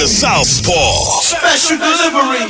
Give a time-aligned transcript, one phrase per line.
[0.00, 1.20] The Southpaw.
[1.20, 2.48] Special delivery.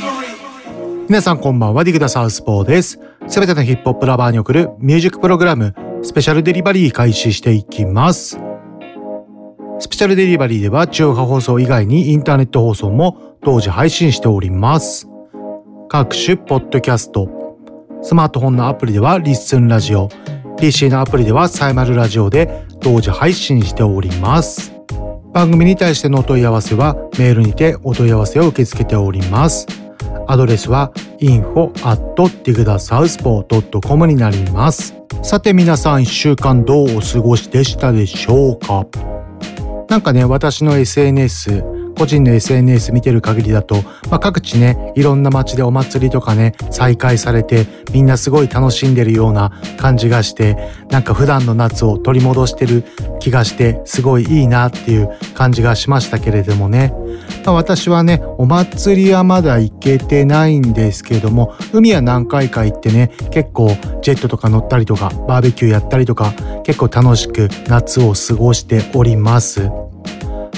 [1.09, 2.97] 皆さんこんばんは、ディグダサウスポーです。
[3.27, 8.39] すべてのヒップホップラバーに送るミュージックプログラム、スペシャルデリバリー開始していきます。
[9.79, 15.09] スペシャルデリバリーでは地上波放送以外にインターネット放送も同時配信しております。
[15.89, 17.27] 各種ポッドキャスト、
[18.01, 20.07] スマートフォンのアプリではリッスンラジオ、
[20.57, 24.80] PC のアプリではサイマルラジオで同時配信しております。
[25.33, 29.67] 番組に対してのお問い合わせはメールにてお問い合わせを受け付けております。
[30.27, 34.95] アドレスは info.digdasouthpaw.com になります。
[35.23, 38.85] さて皆さん一週間どうお過ごしでしたでしょうか？
[39.87, 41.63] なんかね、私の SNS、
[42.01, 43.75] 個人の SNS 見てる限りだと、
[44.09, 50.57] まあ、各地ね、いろんな街でお祭りとかね、再開されて、みんなすごい楽しんでるような感じがして、
[50.89, 52.85] なんか普段の夏を取り戻してる
[53.19, 56.91] 気がして、すごいいいなっていう感じがしましたけれどもね。
[57.45, 63.67] まあ、私はね、お祭りはまだ行けてないんですけれども、海は何回か行ってね、結構
[64.01, 69.69] ジェットとか乗ったりとか、バーベキューやったりとか、結構楽しく夏を過ごしております。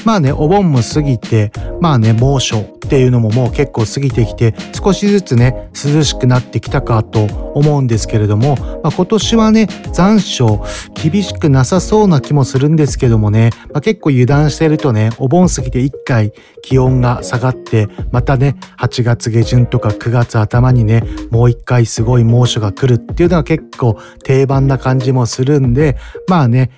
[0.06, 10.62] まあね、お盆も過ぎて、まあね、猛暑っていうのももう結構過ぎてきて、少しずつね、涼しくなってきたかと思うんですけれども、まあ、今年はね、残暑、
[10.94, 26.72] 厳しくなさそうな気もするんですけどもね、まあ、結構油断してるとね、お盆過ぎて一回気温が下がって、またね、8月下旬とか9月頭にね、もう一回すごい猛暑が来るっていうのは結構定番な感じもするんで、まあね、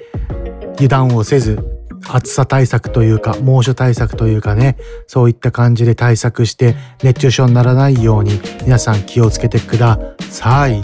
[0.76, 1.75] 油断をせず、
[2.10, 4.78] 暑さ対策というか猛暑対策というかね
[5.08, 10.00] そういった感じで対策して熱中症にならないように皆さん気をつけてくだ
[10.30, 10.82] さい。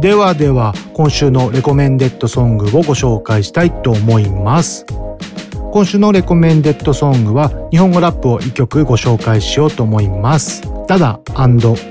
[0.00, 4.84] ではでは今週のレコメンデッドソングをご紹介したいと思います。
[5.72, 10.62] 今週のレコメンデッドソングは日本語ラップを1曲ご紹介しようと思います。
[10.86, 11.20] ダダ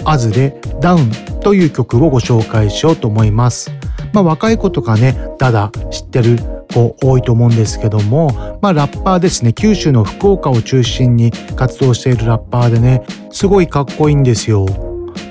[0.06, 3.72] アズでダウンという曲をご紹介しようと思います。
[4.14, 6.38] まあ若い子とかねダダ知ってる
[6.74, 14.66] 子多いと思うんですけども、まあラッパーですね、九州の福岡を中心に活動しているラッパーでね、すごいかっこいいんですよ。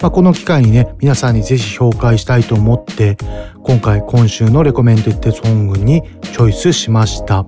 [0.01, 3.17] まあ、この機会にね、皆さんにぜひ紹介したいと思って、
[3.63, 7.45] 今回今週のレコメンデッドソングにチョイスしました。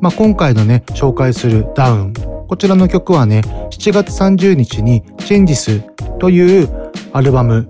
[0.00, 2.12] まあ、今回のね、紹介するダウン。
[2.48, 3.40] こちらの曲はね、
[3.70, 5.80] 7月30日にチェンジス
[6.18, 6.68] という
[7.12, 7.68] アルバム、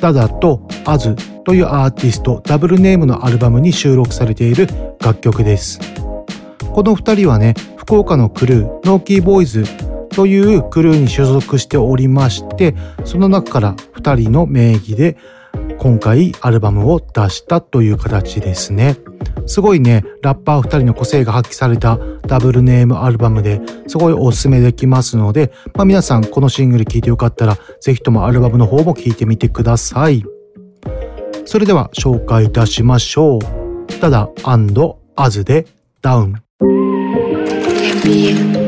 [0.00, 4.68] ダダとアズというアーティストダブルネームのアルバムに収録されている
[5.00, 5.80] 楽曲です。
[6.72, 9.64] この二人はね、福岡のクルー、ノーキーボーイズ
[10.10, 12.74] というクルーに所属しておりまして、
[13.04, 15.16] その中から二人の名義で
[15.78, 18.96] 今回アルバムを出したという形ですね。
[19.46, 30.24] すごいね、ラッパー二人の個性が発揮されたダブルネームアルバムですごいおすすめできますので、まあ、皆さんこのシングル聴いてよかったらぜひともアルバムの方も聴いてみてください。
[31.50, 33.40] それでは紹介いたしましょう。
[34.00, 34.28] ただ
[35.16, 35.66] アズで
[36.00, 36.34] ダウン。
[38.04, 38.59] 自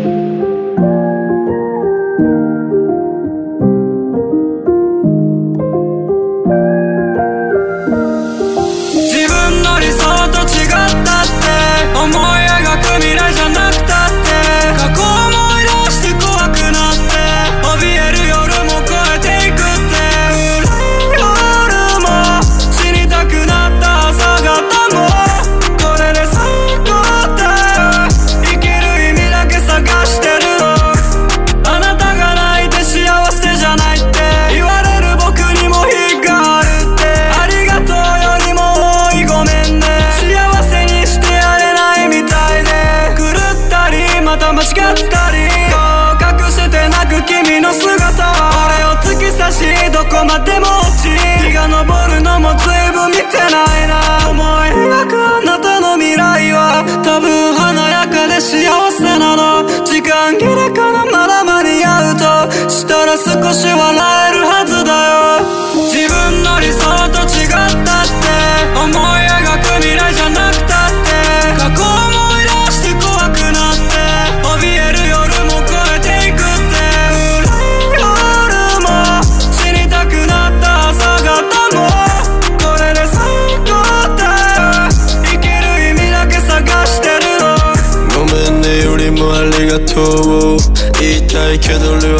[89.94, 90.41] to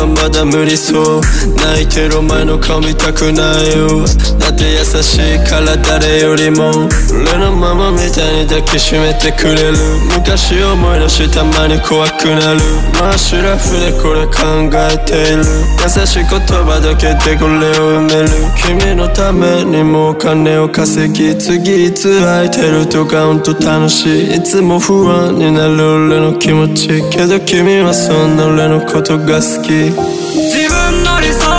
[0.03, 1.21] はまだ無理そう。
[1.55, 4.03] 泣いてるお前の顔見たくないよ。
[4.39, 9.79] だって優しいから誰よりも俺のママみたいに抱きしめてくれる。
[10.19, 12.61] 昔思い出したまに怖くなる。
[12.99, 15.45] まあシラフでこれ考えている。
[15.83, 18.29] 優しい言葉だけでこれを埋める。
[18.59, 24.35] 君のためにもお金を稼ぎ次いつ空いてるとかほんと楽しい。
[24.35, 25.75] いつも不安になる
[26.07, 26.89] 俺の気持ち。
[27.11, 29.92] けど君はそんな俺のことが好き。
[29.97, 31.52] 自分の理想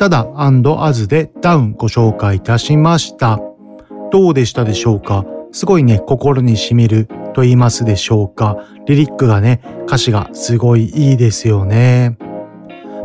[0.00, 3.38] ただアズでダウンご紹介いたしました。
[4.10, 5.26] どうでしたでしょうか？
[5.52, 8.56] すごいね、心に染みると言いますでしょうか？
[8.86, 12.16] リリックがね、歌詞がすごいいいですよね。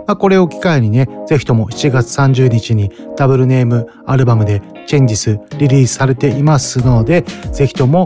[0.08, 8.06] まあ、これを機会にね、ぜひとも7月30日にダブルネームアルバムでチェンジスリリースされていますので、ぜひとも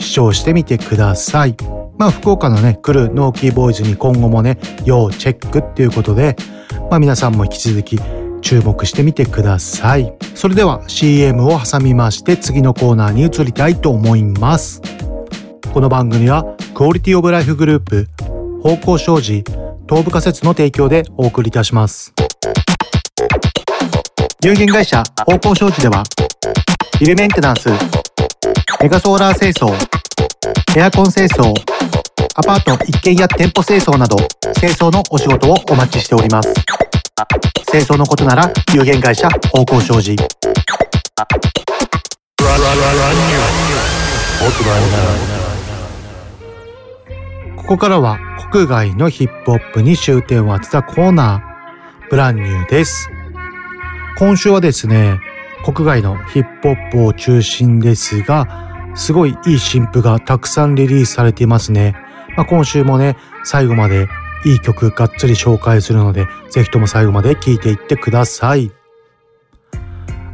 [0.00, 1.54] 視聴してみてください。
[1.98, 6.36] まあ、福岡のね、来るノーキーボーイズに今後もね、要チェックっていうことで、
[6.92, 7.98] まあ皆さんも引き続き
[8.42, 10.12] 注目してみてください。
[10.34, 14.82] それでは CM を挟みまして次のコーナーに移りたいと思います。
[15.72, 16.44] この番組は
[16.74, 18.08] クオリティオブライフグループ、
[18.62, 19.42] 方向障子、
[19.88, 22.12] 東部仮説の提供でお送りいたします。
[24.44, 26.02] 有限会社方向障子では、
[27.00, 27.70] ビルメンテナンス、
[28.82, 29.72] メガソーラー清掃、
[30.76, 31.54] エアコン清掃、
[32.34, 34.18] アパート一軒家店舗清掃など、
[34.60, 36.61] 清掃のお仕事をお待ちしております。
[37.70, 40.16] 清掃のことなら、有限会社方向障子。
[47.56, 48.18] ここからは
[48.50, 53.08] 国外のヒップホップに終点を当てたコーナー、ブランニューです。
[54.18, 55.20] 今週はですね、
[55.64, 61.94] 国外のヒップホップを中心ですが、すごいいい新譜がたくさんリリースされていますね。
[62.36, 64.08] まあ、今週もね、最後まで
[64.44, 68.70] いい曲がっつり紹介するので、ぜひとも最後まで聴いていってください。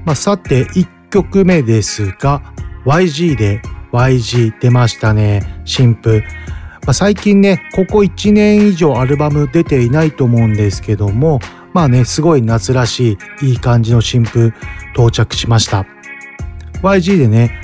[0.05, 2.43] まあ、さて、1曲目ですが、
[2.85, 3.61] YG で
[3.93, 5.63] YG 出ましたね。
[5.65, 6.23] 新譜。
[6.87, 11.41] まあ、最近ね、ここ1年以上アルバム出ていないと思うんですけども、
[11.75, 14.55] まあね、すごい夏らしい、いい感じの新譜
[14.95, 15.87] 到着しました。
[16.83, 17.61] YG でね、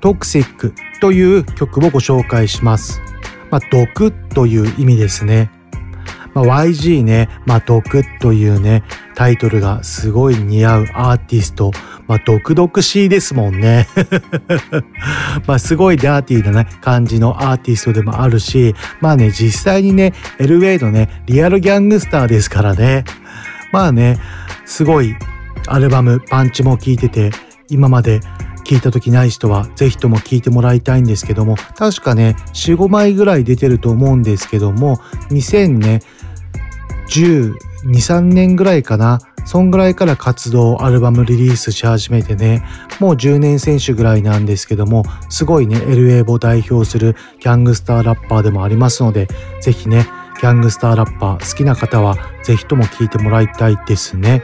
[0.00, 3.00] トクシックという曲をご紹介します。
[3.50, 5.50] まあ、毒という意味ですね。
[6.34, 8.82] まあ、YG ね、まあ、毒というね、
[9.14, 11.70] タイトルがすごい似合うアーティスト。
[12.06, 13.86] まあ、毒々しいですもんね。
[15.46, 23.04] まあ、すごいダーティーなね、感じのアーティストでもあるし、まあね、実際にね、LA のね、リアルギャングスターですからね。
[23.72, 24.18] まあね、
[24.64, 25.14] すごい
[25.66, 27.30] アルバム、パンチも効いてて、
[27.68, 28.20] 今まで
[28.68, 34.98] 聞いた時ない人はぜひとも聞いてもらいたいんですけども、確かね、4、5枚ぐらい出てると思うんですけども、
[35.30, 36.02] 2000ね、
[37.08, 39.20] 12、3年ぐらいかな。
[39.46, 42.62] そんぐらいから活動、アルバムリリースし始めてね、
[43.00, 49.28] もう10年選手ぐらいなんですけども、すごいね、LA を代表するギャングスターラッパーでもありますので、
[49.62, 50.06] ぜひね、
[50.42, 54.42] ギャングスターラッパー好きな方はぜひとも聴いてもらいたいですね。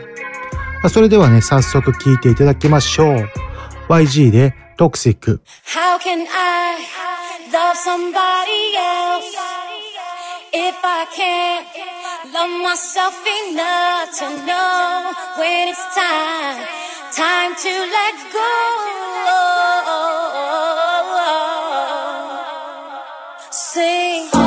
[0.89, 3.29] それではね、早速聴いていただきましょう。
[3.89, 5.39] YG で Toxic。
[5.67, 6.79] How can I
[7.53, 9.37] love somebody else
[10.53, 11.67] if I can't
[12.33, 13.15] love myself
[13.51, 16.65] enough to know when it's time,
[17.15, 18.41] time to let go?
[23.51, 24.44] Sing.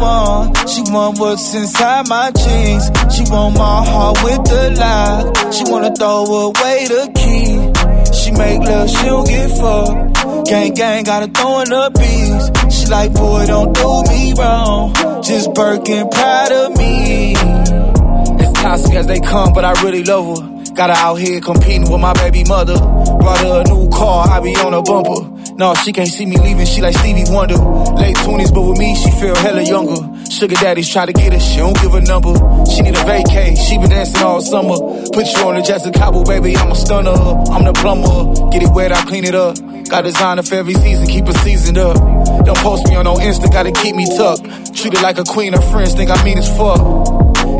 [0.00, 0.68] Want.
[0.68, 2.84] She want what's inside my jeans.
[3.14, 5.52] She want my heart with the lock.
[5.52, 7.86] She wanna throw away the key.
[8.12, 10.48] She make love, she don't get fucked.
[10.48, 12.76] Gang gang, gotta throw in the beats.
[12.76, 14.94] She like, boy, don't do me wrong.
[15.22, 17.34] Just Birkin, proud of me.
[17.34, 20.55] As toxic as they come, but I really love her.
[20.76, 22.76] Got her out here competing with my baby mother.
[22.76, 25.54] Brought her a new car, I be on a bumper.
[25.54, 27.56] No, she can't see me leaving, she like Stevie Wonder.
[27.56, 29.96] Late 20s, but with me, she feel hella younger.
[30.30, 32.34] Sugar daddies try to get her, she don't give a number.
[32.66, 34.76] She need a vacay, she been dancing all summer.
[35.14, 37.10] Put you on the Jessica Cabo, baby, I'm a stunner.
[37.10, 39.56] I'm the plumber, get it wet, I clean it up.
[39.88, 41.96] Got designer for every season, keep it seasoned up.
[42.44, 44.76] Don't post me on no Insta, gotta keep me tucked.
[44.76, 46.80] Treat her like a queen, her friends think I mean as fuck.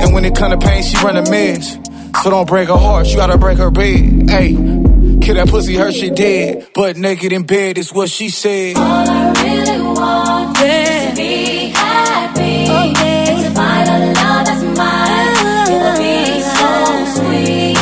[0.04, 1.78] And when it come to pain, she run a mess.
[2.26, 4.28] So don't break her heart, you gotta break her bed.
[4.28, 4.48] Hey,
[5.22, 6.66] kill that pussy, her she dead.
[6.74, 8.76] But naked in bed is what she said.
[8.76, 12.66] All I really want is to be happy.
[12.66, 15.70] And to find a love that's mine.
[15.70, 16.66] It would be so
[17.14, 17.78] sweet.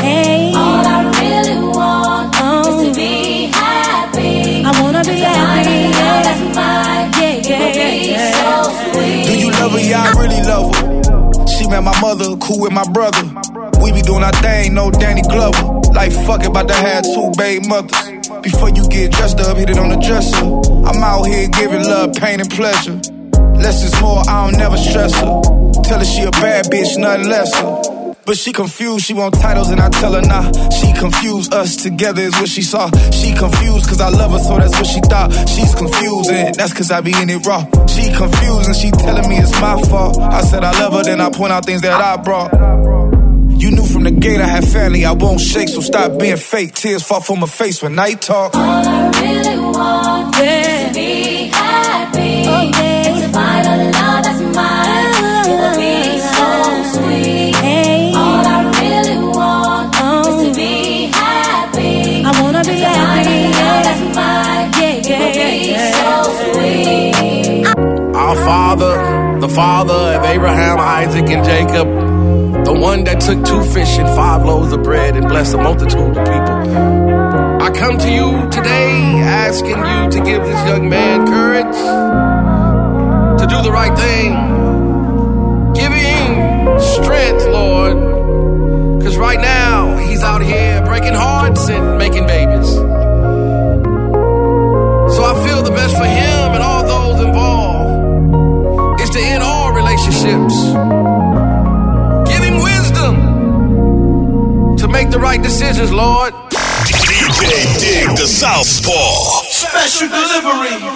[0.55, 2.95] All I really want is to oh.
[2.95, 4.63] be happy.
[4.63, 5.89] I wanna be happy.
[5.89, 7.09] Love that's mine.
[7.17, 9.25] It would be so sweet.
[9.25, 9.81] Do you love her?
[9.81, 11.47] Yeah, I really love her.
[11.47, 13.53] She met my mother, cool with my brother.
[13.85, 15.62] We be doing our thing, no Danny Glover.
[15.93, 18.29] Like fuck about to have two baby mothers.
[18.41, 20.41] Before you get dressed up, hit it on the dresser.
[20.88, 22.97] I'm out here giving love, pain, and pleasure.
[23.61, 25.43] Less is more, I don't never stress her.
[25.85, 28.14] Tell her she a bad bitch, nothing lesser.
[28.25, 30.50] But she confused, she want titles and I tell her nah.
[30.71, 32.88] She confused, us together is what she saw.
[33.11, 35.31] She confused cause I love her, so that's what she thought.
[35.47, 37.61] She's confused and that's cause I be in it raw.
[37.85, 40.19] She confused and she telling me it's my fault.
[40.19, 43.03] I said I love her, then I point out things that I brought.
[43.64, 46.75] You knew from the gate I had family, I won't shake, so stop being fake.
[46.75, 48.54] Tears fall from my face when night talk.
[48.54, 52.44] All I really want is to be happy.
[52.44, 55.49] And to find a love that's mine.
[55.49, 56.44] It would be so
[56.92, 57.56] sweet.
[58.14, 60.00] All I really want is
[60.44, 60.54] to oh.
[60.54, 62.23] be happy.
[62.23, 63.49] I wanna be happy.
[63.49, 64.68] Love that's mine.
[64.76, 66.12] It would be so
[66.52, 68.14] sweet.
[68.14, 72.03] Our father, the father of Abraham, Isaac, and Jacob,
[72.81, 76.25] one that took two fish and five loaves of bread and blessed a multitude of
[76.25, 76.57] people.
[77.62, 81.76] I come to you today asking you to give this young man courage
[83.40, 84.33] to do the right thing.
[85.75, 89.74] Give him strength, Lord, because right now
[105.35, 106.33] right decisions, Lord.
[106.87, 109.43] DJ Dig the Southpaw.
[109.50, 110.95] Special delivery.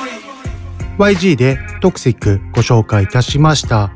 [0.98, 3.90] YG でトクシックご紹介いたしました。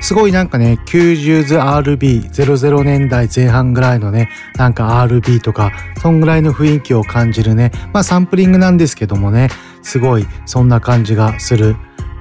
[0.00, 9.48] すごいなんかね、90s RB、00年代前半ぐらいのね、なんか RB とか、そんぐらいの雰囲気を感じるね、まあサンプリングなんですけどもね、
[9.82, 11.76] すごいそんな感じがする、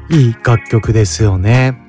[0.10, 1.86] いい楽曲ですよね。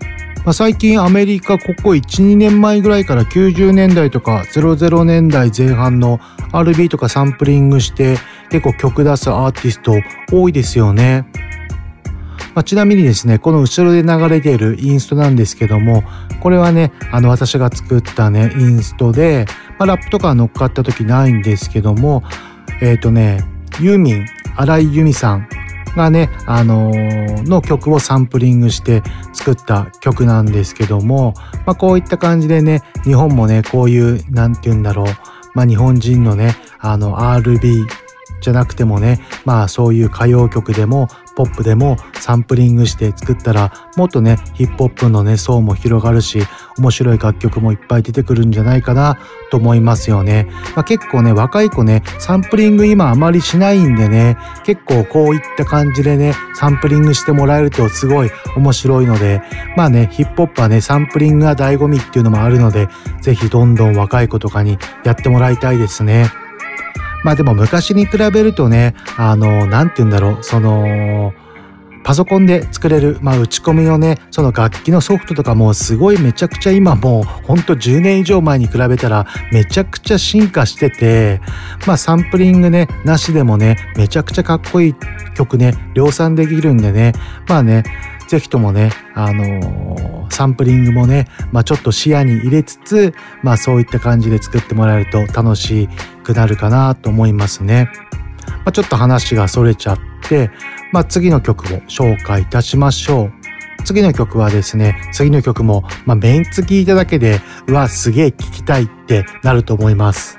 [0.49, 6.21] まあ、最近アメリカここ1、2年前ぐらいから90年代とか00年代前半の
[6.53, 8.17] RB とかサンプリングして
[8.49, 9.93] 結構曲出すアーティスト
[10.33, 11.31] 多いですよね。
[12.55, 16.03] まあ、ちなみにですね、この後ろで流れているインストなんですけども、
[16.41, 19.45] これはね、あの私が作ったね、インストで、
[19.79, 22.23] まあ、ラップとか乗っかった時ないんですけども、
[22.81, 23.45] えっ、ー、とね、
[23.81, 24.27] ユーミン、
[24.57, 25.47] 荒井由実さん
[25.97, 29.03] がね、あのー、の曲をサンプリングして
[29.33, 31.35] 作った曲なんですけども、
[31.67, 35.07] まあ、こういった感じでね、日本もね、こういう、なんて言うんだろう、
[35.55, 37.87] まあ、日本人のね、あの、RB
[38.41, 46.43] じゃなくてもね、まあそういう歌謡曲でもポップでもサンプリングして作ったらもっとねヒップホップのね層も広がるし
[46.79, 49.19] 面白い楽曲もいっぱい出てくるんじゃないかな
[49.53, 50.49] と思いますよね。
[50.75, 59.41] まあ、結構ね若い子ねサンプリング今あまりしないんでね結構こういった感じでねサンプリングしてもらえるとすごい面白いので
[59.77, 62.89] まあねヒップホップはねサンプリングが醍醐味っていうのもあるので
[63.21, 66.48] ぜひどんどん若い子とかにやってもらいたいですね。
[67.29, 71.35] まあでも昔に比べるとね、あの、なんて言うんだろう、その、
[72.03, 81.43] パソコンで作れる、まあ打ち込みのね、その楽器のソフトとかもすごいめちゃくちゃ今もうほんと10年以上前に比べたらめちゃくちゃ進化してて、
[81.87, 84.95] まあサンプリングね、なしでもね、めちゃくちゃかっこいい
[85.35, 87.13] 曲ね、量産できるんでね、
[87.47, 87.85] まあね、
[88.29, 95.89] ぜひともね、あのー、サンプリングもね、まあちょっと視野に入れつつ、まあそういった感じで作ってもらえると楽しい
[96.29, 97.91] くなるかなと思いますね。
[98.49, 100.51] まあ、ちょっと話がそれちゃって、
[100.93, 103.33] まあ次の曲を紹介いたしましょう。
[103.85, 110.39] 次の曲はですね、次の曲も、まあ、メンツ聞いただけで、うわ、すげえ聴きたいってなると思います。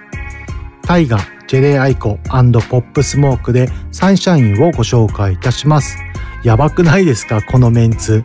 [0.84, 1.17] タイガ、
[1.48, 5.98] ジェレイアイコポップスモークでサンシャインをご紹介いたします。
[6.43, 8.24] やばくないですかこのメンツ。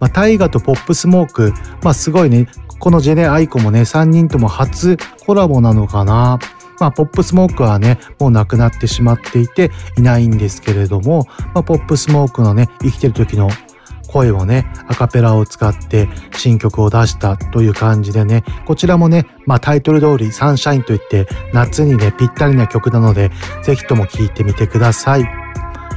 [0.00, 2.46] まあ、タイガとポップスモーク、まあ、すごいね、
[2.78, 6.38] このジェネアイコもね、3人とも初コラボなのかな。
[6.80, 13.48] まあ、ポップスモークはね、もう亡くなってしまっていていないんですけれども、まあ、ポップスモークのね、生きてる時の
[14.08, 23.30] 声をね、アカペラを使って新曲を出したという感じでね、こちらもね、まあタイトル通りサンシャインといって夏にね、ぴったりな曲なので、
[23.62, 25.28] ぜひとも聴いてみてください。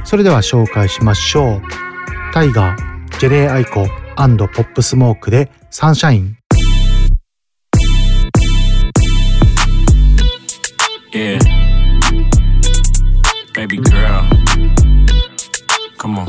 [0.04, 1.62] それでは紹介しましょう。
[2.32, 6.39] タイガー、ジェレイアイコポップスモークでサンシャイン。
[11.12, 11.38] Yeah.
[13.52, 14.28] Baby girl.
[15.98, 16.28] Come on.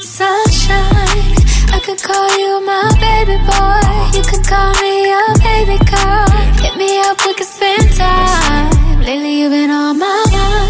[0.00, 1.36] Sunshine.
[1.72, 4.16] I could call you my baby boy.
[4.16, 6.30] You could call me your baby girl.
[6.62, 9.00] Hit me up, we could spend time.
[9.02, 10.69] Lately, you've been on my mind.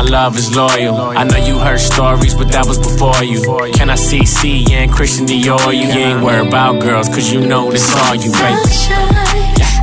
[0.01, 0.95] love is loyal.
[1.17, 3.41] I know you heard stories, but that was before you.
[3.73, 5.73] Can I see C and Christian Dior?
[5.73, 8.57] You ain't worried about girls, cause you know this all you, baby.
[8.67, 9.15] Sunshine,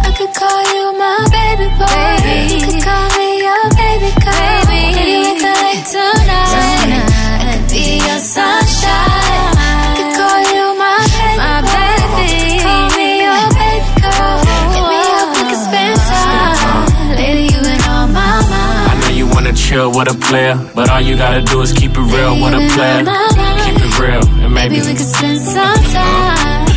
[0.04, 1.86] I could call you my baby boy.
[2.24, 2.54] Baby.
[2.54, 4.60] You could call me your baby girl.
[4.66, 4.94] Baby.
[4.96, 6.50] Can you recollect tonight?
[6.54, 7.10] tonight?
[7.12, 8.67] I could be your sunshine.
[19.98, 22.54] Wanna chill with a player, but all you gotta do is keep it real with
[22.54, 23.04] a player.
[23.64, 26.68] Keep it real, and maybe, maybe we could spend some time.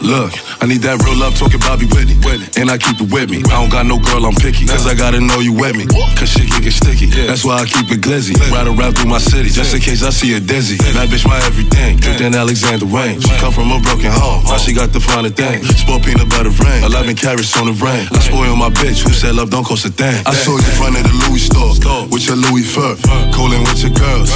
[0.00, 2.18] Look, I need that real love talking Bobby Whitney.
[2.58, 3.38] And I keep it with me.
[3.46, 4.66] I don't got no girl, I'm picky.
[4.66, 5.86] Cause I gotta know you with me.
[6.18, 7.06] Cause shit can get sticky.
[7.30, 8.34] That's why I keep it glizzy.
[8.50, 9.54] Ride around through my city.
[9.54, 10.74] Just in case I see a dizzy.
[10.98, 12.02] That bitch my everything.
[12.18, 13.22] Than Alexander Wayne.
[13.22, 14.42] She come from a broken home.
[14.50, 15.62] Now she got the finer thing.
[15.62, 16.82] Sport peanut butter rain.
[16.82, 18.10] 11 carats on the rain.
[18.10, 19.06] I spoil my bitch.
[19.06, 20.26] Who said love don't cost a thing?
[20.26, 21.70] I saw you in front of the Louis store.
[22.10, 22.98] With your Louis fur.
[23.30, 24.34] Coolin' with your girls.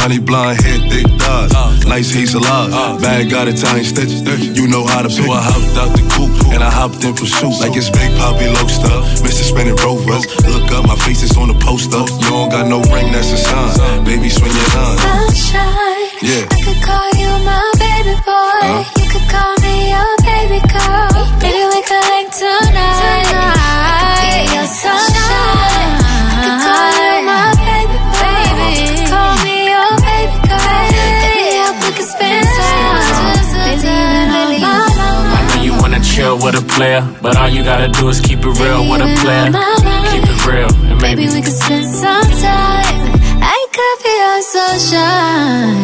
[0.00, 1.52] Honey blonde hair, thick thighs.
[1.84, 3.02] Nice hazel eyes.
[3.02, 4.24] Bag got Italian stitches.
[4.56, 5.28] You know how to pick.
[5.28, 7.58] So I hopped out the coupe and I hopped in pursuit.
[7.60, 8.98] Like it's Big Poppy Loaster.
[9.22, 9.42] Mr.
[9.42, 10.26] Spinning Rovers.
[10.46, 12.02] Look up, my face is on the poster.
[12.22, 14.04] You don't got no ring, that's a sign.
[14.04, 14.98] Baby, swing your line.
[14.98, 16.06] Sunshine.
[16.22, 16.46] Yeah.
[16.50, 18.58] I could call you my baby boy.
[18.62, 18.84] Huh?
[18.98, 21.26] You could call me your baby girl.
[21.42, 23.26] Maybe we could link tonight.
[23.26, 25.97] I could be your sunshine.
[36.58, 39.46] A player, but all you gotta do is keep it real with a player.
[40.12, 42.94] Keep it real, and maybe, Maybe we could spend some time.
[43.54, 45.76] I could be your sunshine.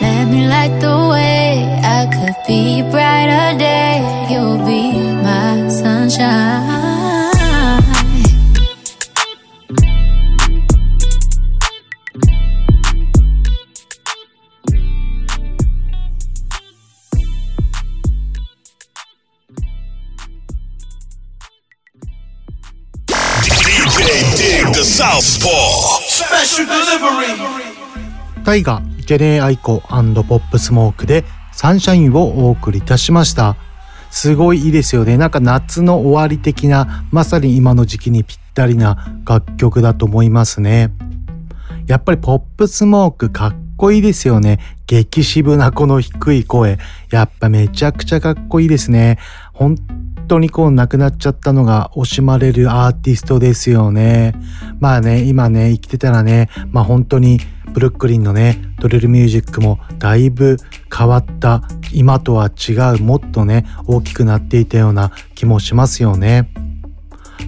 [0.00, 1.23] Let me light the way.
[28.44, 33.56] タイガ、ジェレイアイコポップスモークでサンシャインをお送りいたしました。
[34.10, 35.16] すごいいいですよね。
[35.16, 40.92] なんか夏の終わり的な、まさに今の時期にぴったりな楽曲だと思いますね。
[41.86, 44.58] やっぱりポップスモークかっこいいですよね。
[44.86, 46.78] 激渋なこの低い声。
[47.10, 49.18] やっぱめちゃくちゃかっこいいですね。
[49.54, 49.76] 本
[50.28, 54.34] 当にこう亡くなっちゃったのが惜しまれるアーティストですよね。
[54.80, 57.40] まあね、今ね、生きてたらね、まあ本当に
[57.74, 60.58] ブルックリンのね、ドリルミュージックもだいぶ
[60.96, 66.50] 変わった、今とは違う、もっとね、大きくなっていたような気もしますよね。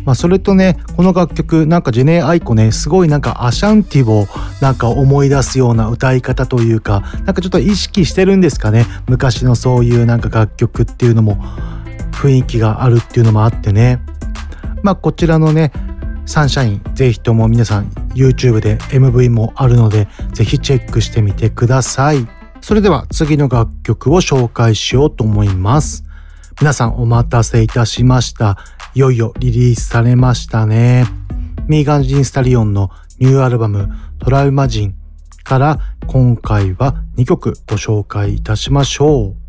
[0.05, 4.27] まあ、それとね、この楽曲、なんかジェネイアイコね、すごいなんかアシャンティを
[4.61, 8.85] なんか思い出すような歌い方というか、なんかちょっと意識してるんですかね。
[9.07, 11.39] 昔のそういうなんか楽曲っていうのも
[12.11, 14.01] 雰囲気があるっていうのもあってね。
[14.83, 15.71] まあこちらのね、
[16.27, 22.27] サンシャイン、ぜひとも皆さん YouTube で MV もあるので、ぜひチェックしてみてください。
[22.61, 26.05] それでは次の楽曲を紹介しようと思います。
[26.61, 28.59] 皆さんお待たせいたしました。
[28.95, 31.07] いよいよリリースされましたね。
[31.69, 34.95] ミーガンジンスタリオンのニューアルバムトラウマ人
[35.45, 39.46] から今回は2曲ご紹介いたしましょう。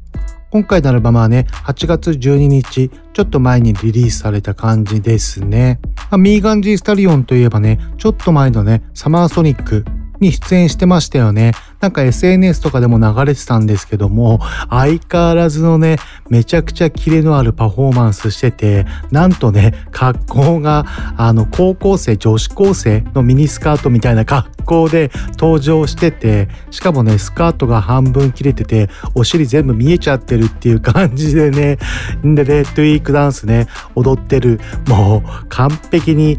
[0.49, 5.81] 今回のアルバムはね、8月12日、ちょっと前にリリースされた感じですね。
[6.10, 9.83] まあ、ミーガンジースタリオンといえばね、ちょっと前のね、サマーソニック
[10.19, 11.53] に出演してましたよね。
[11.80, 15.97] なんか SNS とかでも流れてたんですけども、相変わらずのね、
[16.30, 20.86] めちゃくちゃキレのあるパフォーマンスしてて、なんとね、格好が、
[21.17, 31.77] あの、高校生、女子高生のミニスカートみたいな格好で登場してて、しかもね、スカートが半分切れてて、お尻全部見えちゃってるっていう感じでね、
[32.25, 36.38] んでね、トゥイークダンスね、踊ってる、もう完璧に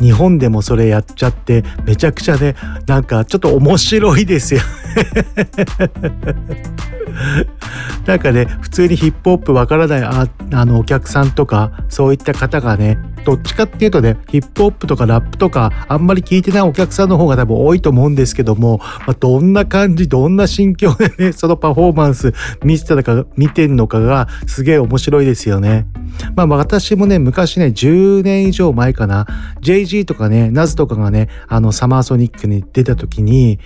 [0.00, 2.54] 日本でもそれやっちゃってめちゃくちゃね
[2.86, 4.60] なんかちょっと面白いですよ
[8.06, 22.32] なんかね普通にヒップホップわからないああのお客さんとかそういった方がねどっちかっていうとねヒップホップとかラップとかあんまり聞いてないお客さんの方が多分多いと思うんですけども、まあ、どんな感じどんな心境でね そのパフォーマンス
[22.64, 25.86] 見てたか見てんのかがすげえ面白いですよね。
[26.34, 29.26] まあ私もね昔ね10年以上前かな
[29.90, 33.58] g とかねナズとかがねあのサマーソニックに出た時に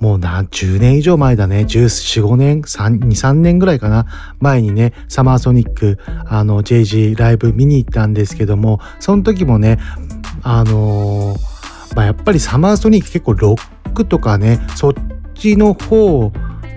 [0.00, 1.60] もう何十年以上前だね。
[1.60, 4.06] 14、5年、3、2、3年ぐらいかな。
[4.38, 9.78] 前にね、サマーソニック、あの、JG ライブ見に行ったんですけども、その時もね、
[10.42, 14.92] あのー、まあ、やっぱりサマーソニック結構ロックとかね、そっ
[15.34, 16.32] ちの方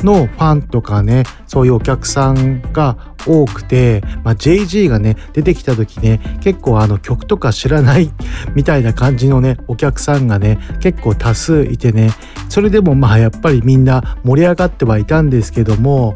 [0.06, 8.12] のファンとかね、そういうお客さんが多くて、まあ、JG がね、出てきた時ね、結構あの曲とか知らない
[8.56, 12.12] みたいな感じのね、お客さんがね、結構多数いてね、
[12.50, 16.16] それでもまあやっぱりみんな盛り上がってはいたんですけども、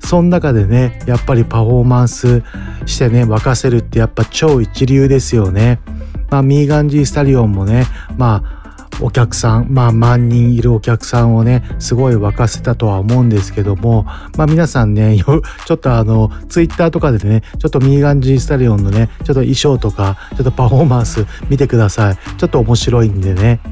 [0.00, 2.42] その中でね、やっぱりパフォーマンス
[2.84, 5.80] してね、沸かせるってやっぱ超一流ですよね。
[6.30, 8.53] まあ、ミーガンジースタリオンもね、まあ、
[9.00, 14.04] お客さん、まあ万人いるお客さんをね、すごい沸かせたとは思うんですけども、
[14.36, 15.42] まあ皆さんね、 ちょ
[15.74, 22.18] っとあの、ツイッターとかでね、ちょっとミーガンジースタリオンのね、ちょっと衣装とか、ちょっとパフォーマンス見てください。
[22.36, 23.60] ちょっと面白いんでね。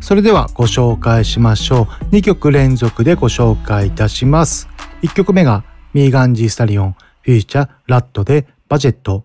[0.00, 2.14] それではご紹介しましょう。
[2.14, 4.68] 2曲連続でご紹介いたします。
[5.02, 9.24] 1曲目がミーガンジースタリオンフューチャーラットでバジェット。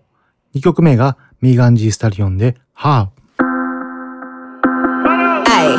[0.56, 3.21] 2曲目がミーガンジースタリオンでハー。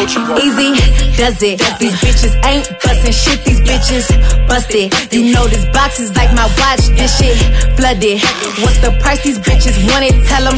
[0.00, 0.72] Easy
[1.20, 1.60] does it.
[1.78, 3.44] These bitches ain't bustin' shit.
[3.44, 4.08] These bitches
[4.48, 4.88] busted.
[5.12, 6.88] You know this box is like my watch.
[6.96, 7.36] This shit
[7.76, 8.16] flooded.
[8.64, 9.22] What's the price?
[9.22, 10.16] These bitches want it.
[10.24, 10.56] Tell them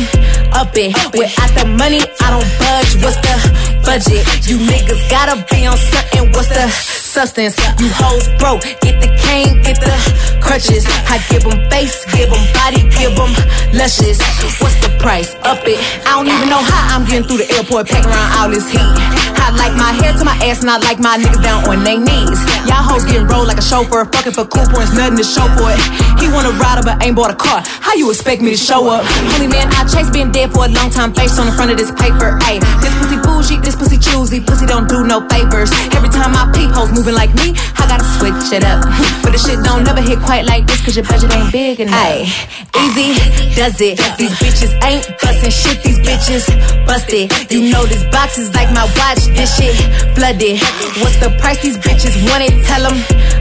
[0.54, 0.94] up it.
[1.10, 3.02] Without the money, I don't budge.
[3.02, 3.34] What's the
[3.82, 4.22] budget?
[4.46, 6.30] You niggas gotta be on something.
[6.30, 7.58] What's the substance?
[7.82, 8.62] You hoes broke.
[8.78, 9.90] Get the cane, get the
[10.38, 10.86] crutches.
[11.10, 13.34] I give them face, give them body, give them
[13.74, 14.22] luscious.
[14.62, 15.34] What's the price?
[15.42, 15.82] Up it.
[16.06, 19.41] I don't even know how I'm getting through the airport, packing around all this heat.
[19.42, 21.98] I like my hair to my ass and I like my niggas down on their
[21.98, 22.38] knees.
[22.70, 25.74] Y'all hoes getting rolled like a chauffeur, fucking for cool points, nothing to show for
[25.74, 25.82] it.
[26.22, 27.58] He wanna ride up but ain't bought a car.
[27.82, 29.02] How you expect me to show up?
[29.34, 31.76] Only man I chase been dead for a long time, face on the front of
[31.76, 32.38] this paper.
[32.46, 35.74] Ayy, this pussy bougie, this pussy choosy, pussy don't do no favors.
[35.90, 38.86] Every time I peep hoes moving like me, I gotta switch it up.
[39.26, 41.98] But the shit don't never hit quite like this, cause your budget ain't big enough.
[41.98, 42.30] Ayy,
[42.78, 43.98] easy does it.
[44.18, 47.50] These bitches ain't bustin' shit, these bitches busted.
[47.50, 49.74] You know this box is like my watch, this shit
[50.14, 50.60] flooded.
[51.02, 52.64] What's the price these bitches want it?
[52.64, 52.98] Tell them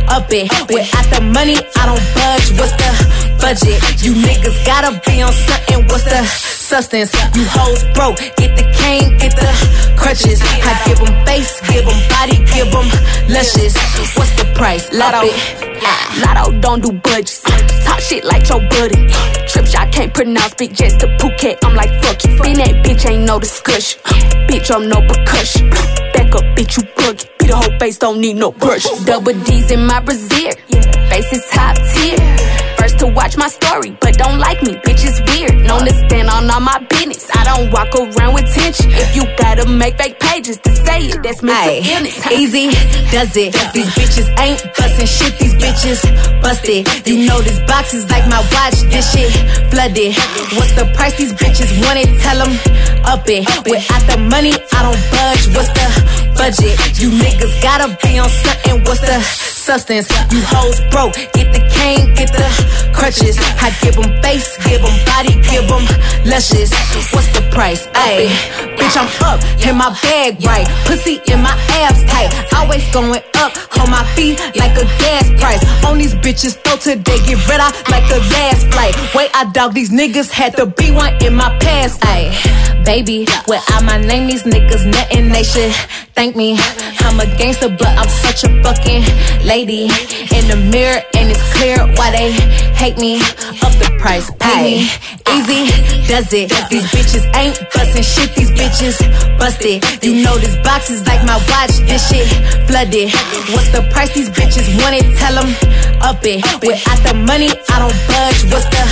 [0.09, 0.49] up it.
[0.67, 2.47] Without the money, I don't budge.
[2.57, 2.89] What's the
[3.37, 3.77] budget?
[4.01, 5.85] You niggas gotta be on something.
[5.87, 7.13] What's the substance?
[7.35, 8.17] You hoes broke.
[8.37, 9.49] Get the cane, get the
[9.97, 10.41] crutches.
[10.41, 12.87] I give them face, give them body, give them
[13.29, 13.77] luscious.
[14.17, 14.91] What's the price?
[14.93, 15.29] Lotto.
[16.21, 17.41] Lotto don't do budgets.
[17.85, 19.07] Talk shit like your buddy.
[19.47, 20.53] Trips I can't pronounce.
[20.55, 21.57] Big jets to Phuket.
[21.63, 22.31] I'm like, fuck you.
[22.41, 23.99] Been that bitch ain't no discussion.
[24.47, 25.69] Bitch, I'm no percussion.
[26.13, 27.27] Back up, bitch, you buggy.
[27.39, 28.85] Be the whole face, don't need no brush.
[29.05, 30.53] Double D's in my brazier.
[31.09, 32.17] Face is top tier.
[32.77, 35.60] First to watch my story, but don't like me, bitch, it's weird.
[35.71, 37.31] Known to stand on all my business.
[37.31, 38.91] I don't walk around with tension.
[38.91, 42.19] If you gotta make fake pages to say it, that's mental illness.
[42.27, 42.67] Easy
[43.07, 43.55] does it.
[43.71, 46.03] These bitches ain't bustin' shit, these bitches
[46.41, 47.07] busted.
[47.07, 49.31] You know this box is like my watch, this shit
[49.71, 50.11] flooded.
[50.59, 52.19] What's the price these bitches want it?
[52.19, 52.51] Tell them
[53.05, 53.47] up it.
[53.63, 55.55] Without the money, I don't budge.
[55.55, 56.73] What's the budget.
[56.99, 58.83] You niggas gotta be on something.
[58.85, 60.09] What's the substance?
[60.33, 61.13] You hoes broke.
[61.37, 62.47] Get the cane, get the
[62.97, 63.37] crutches.
[63.61, 65.85] I give them face, give them body, give them
[66.25, 66.71] luscious.
[67.13, 67.87] What's the price?
[68.07, 68.29] Ayy,
[68.77, 70.67] bitch, I'm up in my bag right.
[70.85, 72.29] Pussy in my abs tight.
[72.55, 75.61] Always going up on my feet like a gas price.
[75.85, 78.95] On these bitches, throw today, get rid of like the last flight.
[79.15, 81.99] Wait, I dog these niggas had to be one in my past.
[82.01, 82.31] Ayy,
[82.85, 85.29] baby, without my name, these niggas nothing.
[85.29, 85.73] They should
[86.13, 86.57] thank me.
[86.99, 89.03] I'm a gangster, but I'm such a fucking
[89.45, 89.89] lady.
[90.35, 92.31] In the mirror, and it's clear why they
[92.75, 93.19] hate me.
[93.63, 94.89] Up the price, pay me.
[95.33, 95.50] Easy
[96.07, 96.51] does it.
[96.69, 98.35] These bitches ain't busting shit.
[98.35, 98.95] These bitches
[99.37, 99.83] busted.
[100.03, 101.75] You know this box is like my watch.
[101.87, 102.27] This shit
[102.67, 103.11] flooded.
[103.51, 104.13] What's the price?
[104.13, 105.05] These bitches want it.
[105.17, 105.49] Tell them
[106.01, 106.43] up it.
[106.61, 108.39] Without the money, I don't budge.
[108.51, 108.83] What's the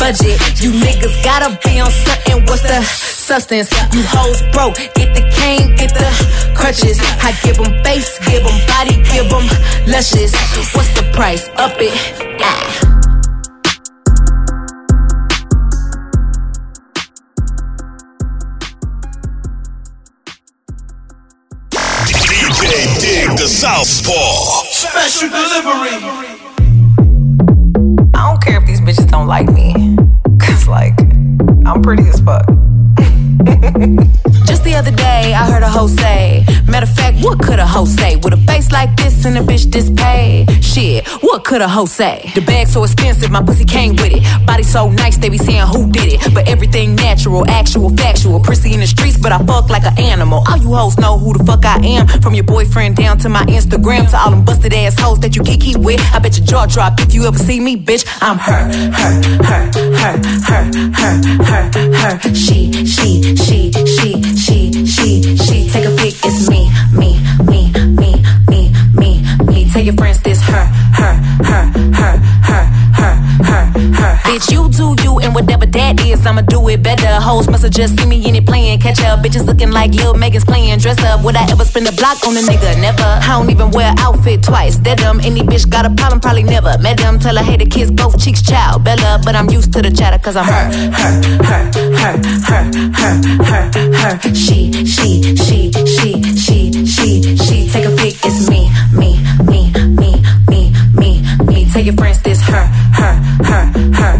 [0.00, 0.36] budget?
[0.60, 2.44] You niggas gotta be on something.
[2.46, 3.70] What's the substance?
[3.92, 4.76] You hoes broke.
[4.94, 6.08] Get the cane, get the
[6.56, 6.98] crutches.
[7.20, 9.46] I give them face, give them body, give them
[9.86, 10.32] luscious.
[10.74, 11.48] What's the price?
[11.56, 11.92] Up it.
[12.40, 12.95] Ah.
[23.56, 24.64] Southpaw.
[24.64, 25.96] Special delivery.
[28.12, 29.96] I don't care if these bitches don't like me.
[30.38, 30.92] Cause, like,
[31.64, 32.44] I'm pretty as fuck.
[35.22, 38.16] Day, I heard a hoe say, Matter of fact, what could a hoe say?
[38.16, 40.44] With a face like this and a bitch this paid?
[40.62, 42.30] Shit, what could a hoe say?
[42.34, 44.22] The bag so expensive, my pussy came with it.
[44.46, 46.34] Body so nice, they be saying who did it.
[46.34, 48.40] But everything natural, actual, factual.
[48.40, 50.44] Prissy in the streets, but I fuck like an animal.
[50.48, 52.06] All you hoes know who the fuck I am.
[52.20, 55.42] From your boyfriend down to my Instagram, to all them busted ass hoes that you
[55.44, 56.00] kiki with.
[56.12, 58.04] I bet your jaw drop if you ever see me, bitch.
[58.20, 58.64] I'm her,
[59.00, 59.12] her,
[59.48, 59.62] her,
[60.02, 60.14] her,
[60.48, 60.64] her,
[61.00, 62.34] her, her, her.
[62.34, 65.68] She, she, she, she, she, she, she.
[65.70, 68.10] Take a pic, it's me, me, me, me,
[68.50, 69.70] me, me, me.
[69.70, 70.64] Tell your friends this her,
[70.98, 71.14] her,
[71.44, 72.85] her, her, her, her, her, her.
[74.26, 77.06] Bitch, you do you and whatever that is, I'ma do it better.
[77.20, 79.20] Hoes must have just seen me in it playing catch up.
[79.20, 81.22] Bitches looking like Lil Megan's playing dress up.
[81.24, 82.80] Would I ever spend a block on a nigga?
[82.80, 83.04] Never.
[83.04, 84.78] I don't even wear outfit twice.
[84.78, 85.20] Dead them.
[85.20, 87.20] Any bitch got a problem, probably never met them.
[87.20, 88.82] Tell her, hey, the kids both cheeks child.
[88.82, 91.12] Bella, but I'm used to the chatter cause I'm her, her,
[91.46, 91.62] her,
[92.02, 92.14] her,
[92.50, 92.64] her,
[92.98, 93.14] her,
[93.46, 94.34] her, her.
[94.34, 97.68] She, she, she, she, she, she, she.
[97.70, 100.10] Take a pic, it's me, me, me, me,
[100.50, 101.70] me, me, me.
[101.70, 104.15] Tell your friends this her, her, her, her, her, her, her, her.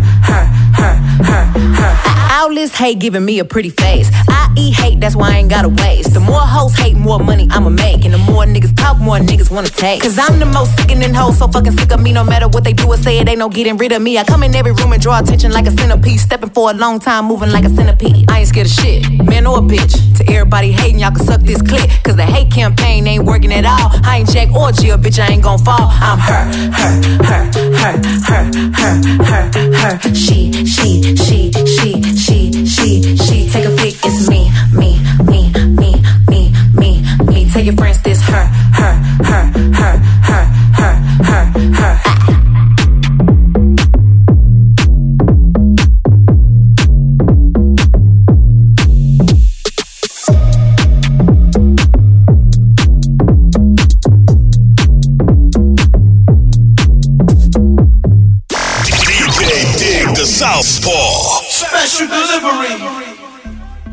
[2.56, 4.10] This hate giving me a pretty face.
[4.28, 6.14] I eat hate, that's why I ain't gotta waste.
[6.14, 8.04] The more hoes hate, more money I'ma make.
[8.04, 10.02] And the more niggas talk, more niggas wanna take.
[10.02, 12.12] Cause I'm the most sickening hoe, so fucking sick of me.
[12.12, 14.18] No matter what they do or say, it ain't no getting rid of me.
[14.18, 16.20] I come in every room and draw attention like a centipede.
[16.20, 18.30] Stepping for a long time, moving like a centipede.
[18.30, 20.05] I ain't scared of shit, man or a bitch.
[20.16, 21.90] To everybody hating, y'all can suck this clip.
[22.02, 23.90] Cause the hate campaign ain't working at all.
[24.02, 25.90] I ain't Jack or Jill, bitch, I ain't gon' fall.
[25.92, 26.92] I'm her, her,
[27.28, 27.44] her,
[27.76, 30.14] her, her, her, her, her.
[30.14, 33.48] She, she, she, she, she, she, she.
[33.50, 37.50] Take a pic, it's me, me, me, me, me, me, me.
[37.50, 39.98] Tell your friends this her, her, her, her,
[40.28, 42.25] her, her, her, her.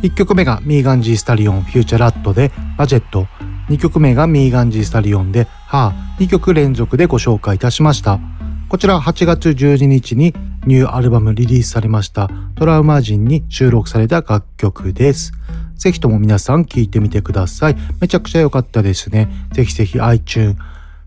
[0.02, 3.28] 1曲目がミーガンジースタリオンフューチャーラットでバジェット。
[3.70, 6.26] 2曲目がミーガンジースタリオンでハー。
[6.26, 8.20] 2曲連続でご紹介いたしました。
[8.68, 10.36] こちら8月12日に
[10.68, 15.32] ニューアルバムリリースされました Traumazine に収録された楽曲です。
[15.78, 17.78] ぜひとも皆さん聴いてみてください。
[18.02, 19.30] めちゃくちゃ良かったですね。
[19.54, 20.58] ぜひぜひ iTunes、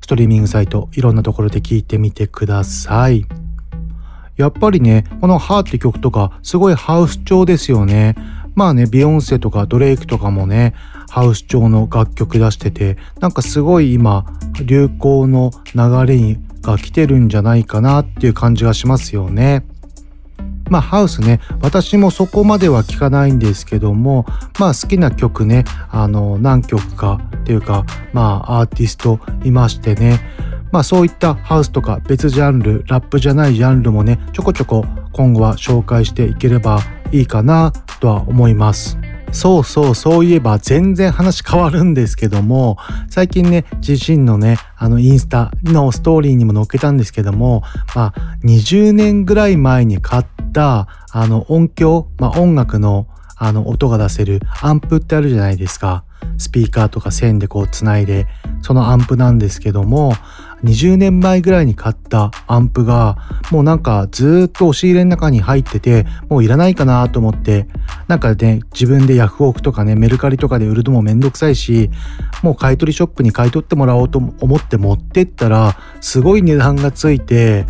[0.00, 3.26] ストリーミングサイト、いろんなところで聴いてみてください。
[4.36, 8.14] やっぱりね、このハーって曲とか、すごいハウス調ですよね。
[8.54, 10.74] まあね、ビヨンセとかドレイクとかもね、
[11.10, 14.24] ハウス調の楽曲出してて、なんかすごい今、
[14.64, 19.64] 流行の流れが来てるんじゃないかなっていう感じがしますよね。
[20.68, 24.26] まあハウスね、私もそこまでは聞かないんですけども、
[24.58, 30.20] まあ好きな曲ね、あの、何曲かっていうか、まあアーティストいましてね、
[30.72, 36.80] まあそういったハウスとか別ジャンル、ラップじゃないジャンルもね、ちょこちょこ今後は紹介していければ
[37.12, 38.98] いいかなとは思います。
[39.32, 47.62] そうそう、そういえば全然話変わるんですけども、最近ね、自身のね、あのインスタのストーリーにも載っけたんですけども、
[47.94, 53.06] まあ20年ぐらい前に買ったあの音響、まあ音楽の
[53.38, 56.04] あの音が出せるアンプってあるじゃないですか。
[56.38, 58.26] スピーカーとか線でこうつないで、
[58.62, 60.14] そのアンプなんですけども、
[60.64, 63.16] 20年前ぐらいに買ったアンプが、
[63.50, 67.66] もうなんかずっと押し入れの中に入ってて、もういらないかなと思って、
[68.08, 71.90] なんかね、自分でヤフオクとかね、メルカリとかで売るのもめんどくさいし、
[72.42, 77.66] もう買い取りショップに買い取ってもらおうと思って持ってったら、すごい値段がついて、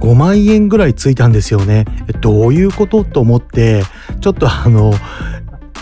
[0.00, 1.86] 5万円ぐらいついたんですよね。
[2.20, 3.82] どういうことと思って、
[4.20, 4.92] ちょっとあの、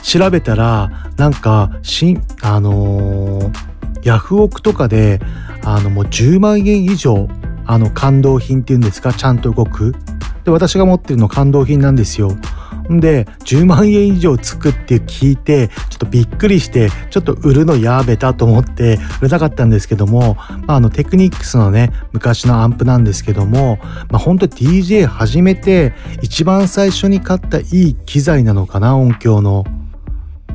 [0.03, 3.72] 調べたら、なんか、しん、あのー、
[4.03, 5.21] ヤフオクとかで、
[5.65, 7.29] あの、もう10万円以上、
[7.65, 9.95] あの、感動品っていうんですか、ちゃんと動く。
[10.45, 12.37] で、私が持ってるの感動品なんですよ。
[12.91, 20.37] んで、10万円以上つくって聞いて、ちょっとびっくりして、ちょっと売るのやべたと思って売れたかったんですけども、
[20.67, 23.79] まあ、あの、テクニックスのね、昔のアンプなんですけども、
[24.11, 29.65] まあ、ほんと DJ 始めて、一番最初に買ったいい機材なのかな、音響の。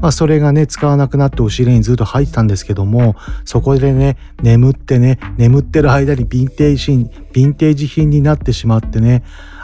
[0.02, 9.24] まあそれがね、使わなくなって押し入れにずっと入ってたんですけども、そこでね、眠ってね、眠ってる間にヴィンテージ品、ヴィンテージ品になってしまってね、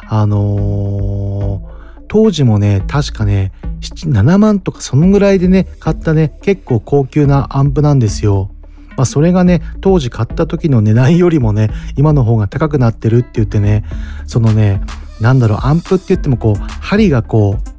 [0.09, 8.49] あのー、当時もね、確かね、7万とかそのぐらいでね、買ったね、結構高級なアンプなんですよ。
[8.95, 13.83] まあそれがね、当時買った時の値段よりもね、今の方が高くなってるって言ってね、
[14.27, 14.81] そのね、
[15.19, 17.72] なんだろう、アンプって言ってもこう、針がこう、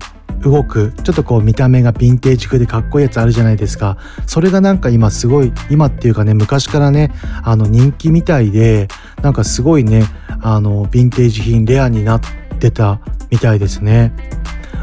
[0.44, 3.96] 動くちょっとこう見た目がヴィンテージ風でかっこいいやつあるじゃないですか。
[4.26, 7.10] それがなんか今すごい今っていうかね昔からね
[7.42, 8.88] あの人気みたいで
[9.22, 10.04] なんかすごいね
[10.42, 12.20] あのヴィンテージ品レアになっ
[12.58, 14.12] てたみたいですね。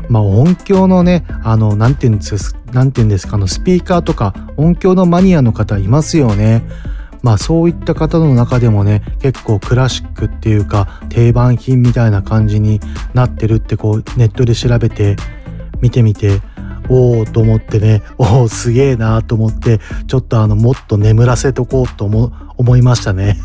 [0.10, 6.63] まあ音響のねあの何て言うんですなんて言うんですかあのスピーカーとか音響のマニアの方いますよね。
[7.21, 12.80] まあそういった方の中でもね結構クラシックっていうか定番品みたいな感じに
[13.13, 15.17] なってるってこうネットで調べて
[15.82, 16.41] 見てみて
[16.89, 23.38] おおと思ってねおおすげえなと思ってちょっとあのもっと眠らせとこうと思思いましたね。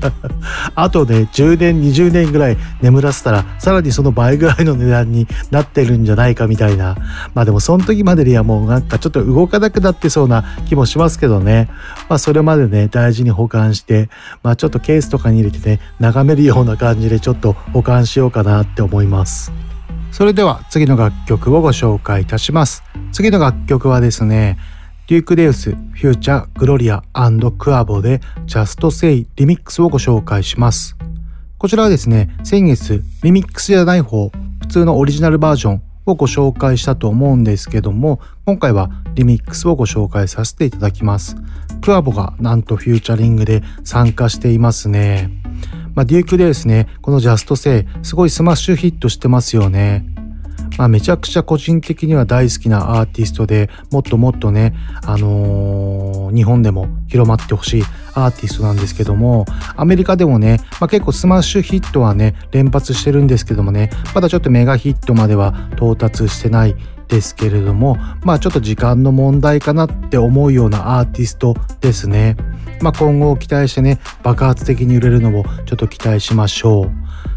[0.74, 6.96] あとね10年20年ぐらい眠らせたらさらにその倍ぐらいの値段になってるんじゃないかみたいな。
[7.34, 11.68] まあでもその時までにはもうなんかちょっと動かなくなってそうな気もしますけどね。
[12.08, 14.08] まあそれまでね大事に保管して
[14.42, 19.65] まあちょっとケースとかに入れてね眺めるような感じでちょっと保管しようかなって思います。
[20.16, 22.82] それでは次の楽曲をご紹介いたします。
[23.12, 24.56] 次の楽曲はですね、
[25.08, 27.02] デューク・デウス、フューチャー、グロリア
[27.58, 30.96] クアボで Just Say リミックスをご紹介します。
[31.58, 41.36] こちらはですね、先月リミックスじゃない方、普通のオリジナルバージョンをご紹介したと思うんですけども、今回はリミックスをご紹介させていただきます。
[41.82, 45.30] クアボがなんとフューチャリングで参加していますね。
[45.96, 50.06] まあ、デュークデュースね、この Just Say、すごいスマッシュヒットしてますよね。
[50.78, 54.74] まあ、めちゃくちゃ個人的には大好きなアーティストでもっともっとね、
[55.06, 57.82] あのー、日本でも広まってほしい
[58.14, 66.76] アーティストなんですけどもアメリカでもね、まあ、結構スマッシュヒットはね連発してるんですけどもねまだちょっとメガヒットまでは到達してない
[67.08, 72.36] ですけれどもまあちょっと時間の問題かなって思うようなアーティストですね。
[72.82, 76.90] まあ、今後を期待してね爆発的に売れるのをちょっと期待しましょう。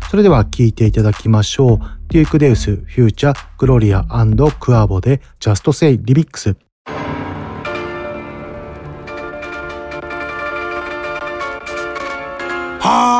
[0.10, 1.79] それでは聴いていただきましょう。
[2.10, 4.03] デュークデウス、フューチャー、グロリア
[4.60, 6.55] クアボで Just Say リミックス。
[12.82, 13.18] はあ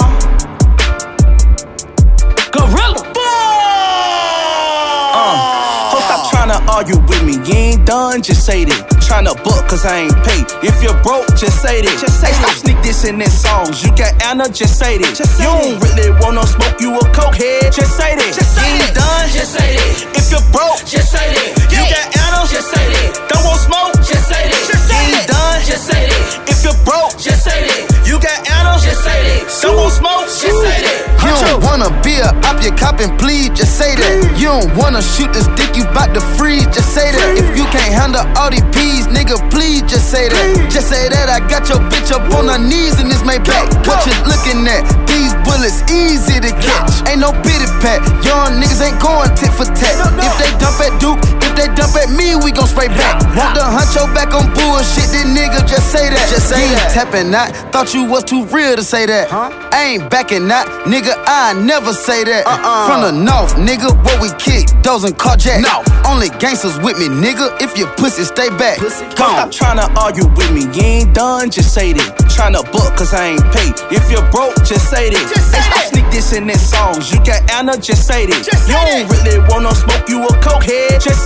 [6.80, 7.34] argue with me.
[7.34, 8.99] You ain't done, just say that.
[9.10, 10.46] Tryna book, cause I ain't paid.
[10.62, 11.98] If you're broke, just say that.
[11.98, 13.82] Just say hey, stop sneak this in their songs.
[13.82, 15.18] You got Anna, just say that.
[15.18, 17.74] Just say you don't really wanna smoke, you a cokehead.
[17.74, 18.32] Just say that.
[18.38, 20.14] Just say you ain't done, just say that.
[20.14, 21.50] If you're broke, just say that.
[21.74, 23.34] You got Anna, just say that.
[23.34, 24.62] Don't want smoke, just say that.
[24.70, 26.22] Just say you ain't done, just say that.
[26.46, 27.82] If you're broke, just say that.
[28.06, 29.42] You got Anna, just say that.
[29.66, 31.18] Don't want smoke, just say that.
[31.26, 34.38] You don't wanna be a op, you copping, please, just say that.
[34.38, 37.42] You don't wanna shoot this dick, you bout to freeze, just say that.
[37.42, 38.66] If you can't handle all these
[39.00, 40.70] peas, nigga, please just say that.
[40.72, 43.72] Just say that I got your bitch up on her knees in this Maybach.
[43.88, 44.84] What you looking at?
[45.08, 47.02] These bullets easy to catch.
[47.10, 48.06] Ain't no pity pat.
[48.22, 49.98] Young niggas ain't going tit for tat.
[50.22, 53.18] If they dump at Duke, if they dump at me, we gon' spray back.
[53.34, 56.30] Want to hunt your back on bullshit, then nigga just say that.
[56.30, 56.94] Just say that.
[56.94, 57.50] Tapping that.
[57.74, 59.34] Thought you was too real to say that.
[59.34, 61.18] I ain't backing that, nigga.
[61.26, 62.46] I never say that.
[62.46, 62.86] Uh-uh.
[62.86, 65.62] From the north, nigga, where we kick, those and carjack.
[65.66, 65.82] No.
[66.06, 67.50] Only gangsters with me, nigga.
[67.62, 68.78] If your pussy stay back.
[69.16, 70.68] Come stop to argue with me.
[70.76, 72.18] You ain't done, just say that.
[72.30, 73.74] Tryna book, cause I ain't paid.
[73.92, 75.39] If you're broke, just say that.
[76.20, 77.12] This in their songs.
[77.12, 78.44] You got Anna, just say this.
[78.46, 79.14] Just you don't that.
[79.14, 81.00] really wanna smoke, you a cokehead, just say that.
[81.00, 81.26] Just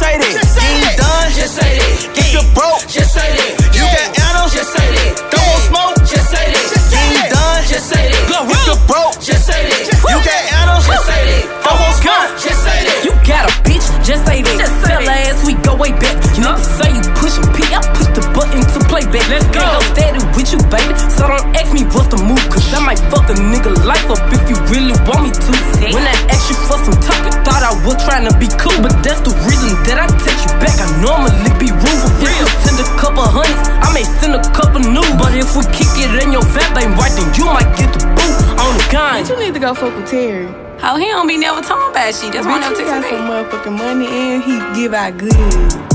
[39.63, 40.45] go fuck with Terry.
[40.83, 42.33] Oh, he don't be never talking about shit.
[42.33, 45.31] That's why I'm Bitch, he got some motherfucking money and he give out good.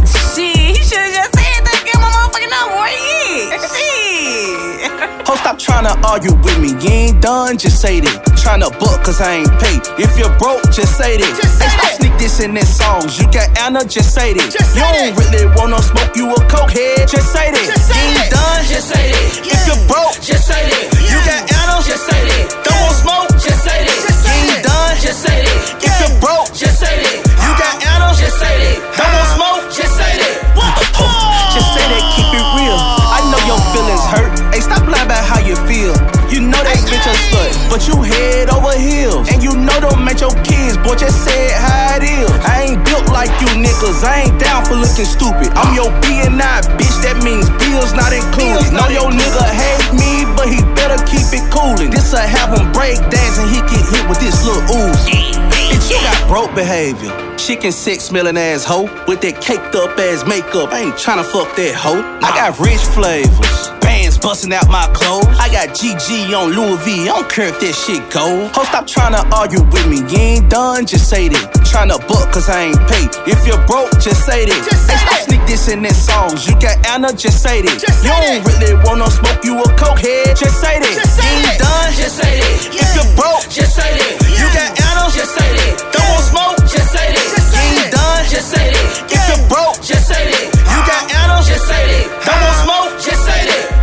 [0.09, 1.77] Shit, he should've just said that.
[1.85, 2.81] Give my motherfucking number.
[2.81, 3.61] Where he is?
[3.69, 5.29] Shit.
[5.29, 6.73] Ho, stop tryna argue with me.
[6.81, 8.25] You ain't done, just say that.
[8.41, 9.85] Tryna book, cause I ain't paid.
[10.01, 11.29] If you're broke, just say that.
[11.37, 13.19] Just say hey, stop sneak this in their songs.
[13.19, 14.51] You got Anna, just say that.
[14.51, 15.19] Just you don't that.
[15.19, 17.65] really want no smoke, you a cokehead, just say that.
[17.65, 19.27] Just say you ain't done, just say that.
[19.47, 19.55] Yeah.
[19.55, 20.85] If you're broke, just say that.
[20.99, 21.15] Yeah.
[21.15, 22.45] You got Anna, just say that.
[22.67, 23.99] Don't want smoke, just say that.
[24.03, 25.59] Just you ain't done, just say that.
[25.79, 27.19] If you're broke, just say that.
[27.23, 28.77] You got Anna, just say that.
[28.99, 30.35] Don't want smoke, just say that.
[31.55, 32.79] Just say that, keep it real.
[32.79, 34.31] I know your feelings hurt.
[34.53, 35.95] Hey, stop lying about how you feel.
[36.29, 38.48] You know that bitch a slut, but you head
[43.79, 45.49] niggas, I ain't down for looking stupid.
[45.55, 48.75] I'm your B&I, bitch, that means bills not included.
[48.75, 51.91] Know your nigga hate me, but he better keep it coolin'.
[51.91, 55.03] This'll have him break dance and he get hit with this little ooze.
[55.07, 57.15] Bitch, you got broke behavior.
[57.37, 60.73] Chicken sex smelling ass hoe with that caked up ass makeup.
[60.73, 62.03] I ain't tryna fuck that hoe.
[62.19, 63.78] I got rich flavors.
[63.89, 65.25] Bands busting out my clothes.
[65.41, 67.09] I got GG on Louis V.
[67.09, 68.53] I don't care if that shit gold.
[68.53, 70.05] Ho, stop tryna argue with me.
[70.13, 71.45] You ain't done, just say that.
[71.65, 73.09] Tryna buck, cause I ain't paid.
[73.25, 74.61] If you're broke, just say that.
[74.61, 76.45] Just say hey, stop sneak this in their songs.
[76.45, 77.81] You got Anna, just say that.
[77.81, 78.61] Just you don't that.
[78.61, 80.37] really wanna smoke, you a cokehead.
[80.37, 80.93] Just say that.
[80.93, 81.65] Just say you ain't that.
[81.65, 82.57] done, just say that.
[82.69, 82.85] Yeah.
[82.85, 84.13] If you're broke, just say that.
[84.21, 84.37] Yeah.
[84.37, 85.73] You got Anna, just say that.
[85.97, 87.25] Don't want smoke, just say that.
[87.25, 89.17] Just you ain't done, just say that.
[89.17, 90.45] If you're broke, just say that.
[90.77, 92.05] You got Anna, just say that.
[92.29, 93.78] Don't want smoke, just say that.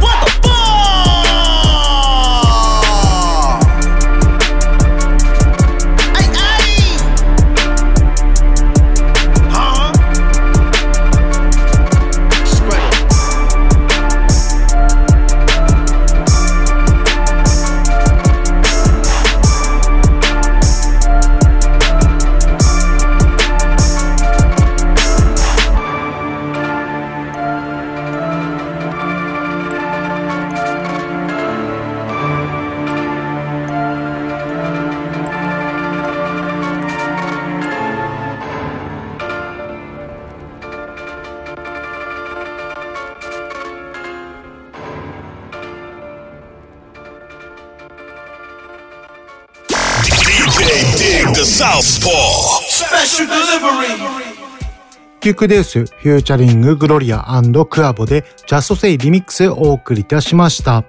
[55.25, 60.83] デュークデュース、featuring、グロリアクアボで Just Say Remix お送りいたしました。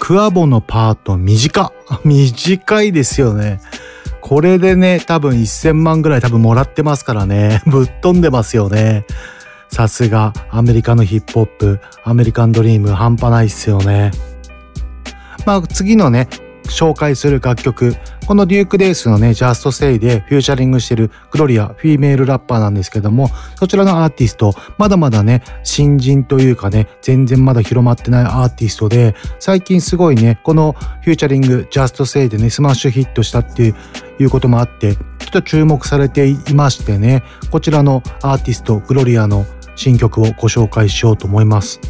[0.00, 1.70] クアボのパート短。
[2.02, 3.60] 短いですよね。
[4.22, 7.60] これでね、多分1000万ぐらい多分もらってますからね。
[7.68, 9.04] ぶっ飛んでますよね。
[9.68, 14.12] さすが、アメリカのヒップホップ、アメリカンドリーム半端ないっすよね。
[15.44, 16.26] まあ次のね、
[16.70, 17.94] 紹介する楽曲、
[18.26, 33.74] このデュークデュースのね、 Just Say で featuring してるグロリア、フィーメールラッパーなんですけども、そちらのアーティスト、まだまだね、新人というかね、全然まだ広まってないアーティストで、最近すごいね、この featuring、Just Say でね、スマッシュヒットしたっていう
[34.18, 39.46] いうこともあって、ちょっと注目されていましてね、こちらのアーティスト、グロリアの
[39.76, 41.80] 新曲をご紹介しようと思います。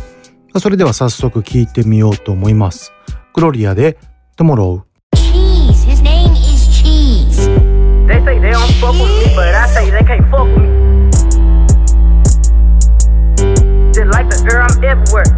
[0.59, 2.93] それでは早速聴いてみようと思います。
[3.35, 3.99] グロリアで
[4.39, 4.85] Tomorrow
[5.17, 5.83] Cheese.
[5.83, 7.49] His name is Cheese.
[8.07, 11.11] They say they don't fuck with me, but I say they can't fuck with me.
[13.93, 15.38] Just like the girl, I'm everywhere.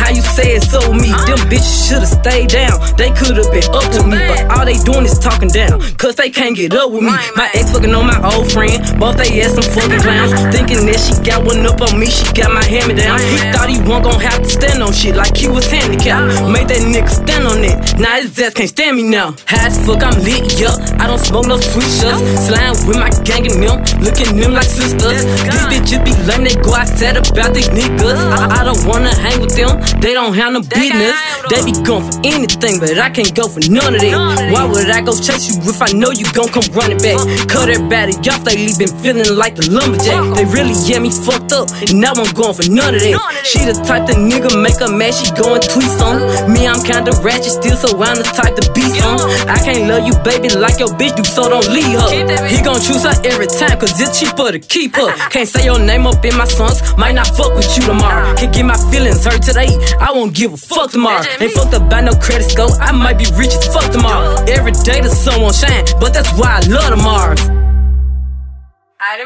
[0.01, 1.13] How you say it so me?
[1.29, 2.73] Them bitches should've stayed down.
[2.97, 5.79] They could've been up with me, but all they doing is talking down.
[6.01, 7.13] Cause they can't get up with me.
[7.37, 8.81] My ex fucking on my old friend.
[8.97, 10.33] Both they ass some fucking clowns.
[10.55, 13.21] Thinking that she got one up on me, she got my hand me down.
[13.21, 16.41] He thought he wasn't gonna have to stand on shit like he was handicapped.
[16.41, 16.49] Oh.
[16.49, 17.77] Made that nigga stand on it.
[18.01, 19.37] Now his ass can't stand me now.
[19.45, 20.73] High as fuck, I'm lit, yeah.
[20.97, 22.17] I don't smoke no sweet shots.
[22.17, 22.49] Oh.
[22.49, 23.77] Slime with my gang and them.
[24.01, 25.21] Looking them like sisters.
[25.45, 28.17] These bitches be lame, they go outside about these niggas.
[28.17, 28.49] Oh.
[28.49, 29.77] I, I don't wanna hang with them.
[29.99, 31.13] They don't have no business.
[31.49, 34.49] They be going for anything, but I can't go for none of that.
[34.53, 37.19] Why would I go chase you if I know you gon' come running back?
[37.51, 40.37] Cut everybody off, they leave been feeling like the lumberjack.
[40.37, 43.17] They really yeah me fucked up, and now I'm going for none of that.
[43.45, 46.23] She the type that nigga make her mad, she going tweets on.
[46.49, 49.21] Me, I'm kinda ratchet still, so I'm the type to be on.
[49.49, 52.09] I can't love you, baby, like your bitch do, so don't leave her.
[52.49, 55.13] He gon' choose her every time, cause it's cheaper to keep her.
[55.31, 58.33] Can't say your name up in my songs, might not fuck with you tomorrow.
[58.35, 59.69] Can't get my feelings hurt today,
[59.99, 61.23] I won't give a fuck tomorrow.
[61.39, 64.35] Ain't fucked up by no credit score, I might be rich as fuck tomorrow.
[64.47, 66.91] Every day the sun won't shine, but that's why I love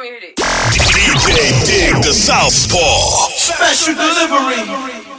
[0.04, 0.36] hear this.
[0.72, 1.36] DJ
[1.66, 3.30] Dig the Southpaw.
[3.36, 5.16] Special delivery.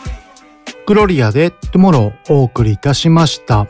[0.87, 3.67] グロリアで Tomorrow お送りいたしました。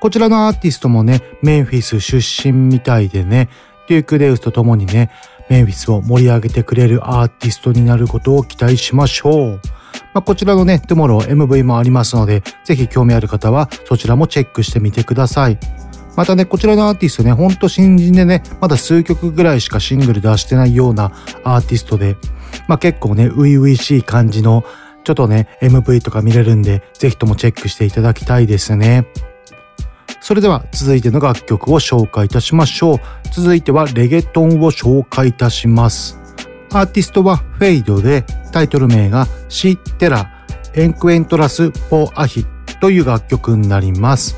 [0.00, 3.48] こちらのアーティストもね、メンフィス出身みたいでね、
[3.88, 5.10] デューク・デウスと共にね、
[5.48, 9.60] メンフィスを盛り上げてくれるアーティストになることを期待しましょう。
[10.14, 15.58] まあ、こちらのね、Tomorrow MV もありますので、ぜひ興味ある方はそちらもチェックしてみてください。
[16.16, 21.12] またね、こちらのアーティストね、ほんと新人でね、まだ数曲ぐらいしかシングル出してないような
[21.44, 22.16] アーティストで、
[22.66, 24.64] まあ結構ね、初々しい感じの、
[25.04, 29.06] ちょっとね、MV とか見れるんで、ぜひともチェックしていただきたいですね。
[30.20, 32.98] それでは続いての楽曲を紹介いたしましょう。
[33.32, 36.18] 続いてはレゲトンを紹介いたします。
[36.72, 40.30] アーティストはフェイドでタイトル名がシ・テラ・
[40.74, 42.44] エンクエントラス・ポ・アヒ
[42.80, 44.36] という楽曲になります。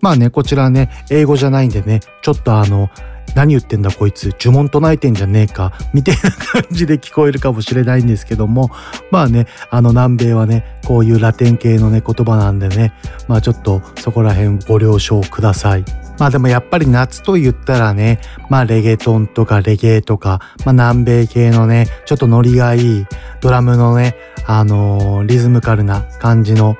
[0.00, 2.88] まあね、こちらね、英語じゃないんでね、ちょっとあの、
[3.34, 8.70] 何言ってんだこいつ、呪文唱えてんじゃねえか、みたいな感じで聞こえるかもしれないんですけども、
[9.10, 12.92] まあね、あの南米はね、こういうラテン系のね、言葉なんでね、
[13.28, 15.84] まあちょっとそこら辺ご了承ください。
[16.18, 18.20] まあでもやっぱり夏と言ったらね、
[18.50, 23.06] まあレゲトンとかレゲエとか、まあ南米系のね、ちょっとノリがいい、
[23.40, 24.16] ドラムのね、
[24.46, 26.76] あのーリズムカルな感じの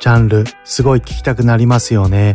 [0.00, 2.34] ジャンル、すごい聞きたくなりますよね。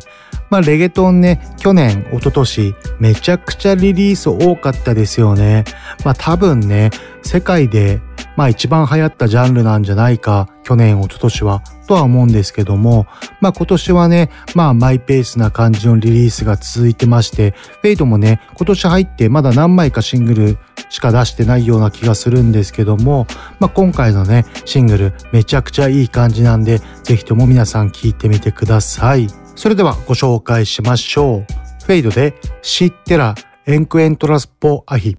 [0.50, 5.64] まあ、レゲトンね、去年、一昨年、めちゃくちゃリリース多かったですよね。
[6.04, 6.90] まあ、多分ね、
[7.22, 8.02] 世界で、
[8.36, 13.06] まあ、一番流行ったジャンルなんじゃないか、去年、一昨年は、とは思うんですけども、
[13.42, 20.58] まあ、今年はね、まあ、マイペースな感じのリリースが続いてまして、フェイドもね、今年入ってまだ何枚かシングル
[20.90, 23.28] しか出してないような気がするんですけども、
[23.60, 29.28] まあ、今回のね、シングル、めちゃくちゃいい感じなんで、ぜひとも皆さん聴いてみてください。
[29.60, 31.46] それではご紹介しましょう。
[31.84, 33.36] フェイドでシッテラ
[33.66, 35.18] エンクエントラスポアヒ。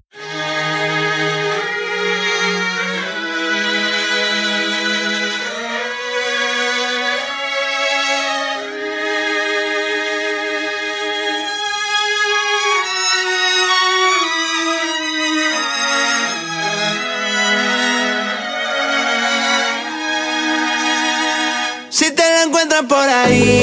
[22.89, 23.60] Por ahí,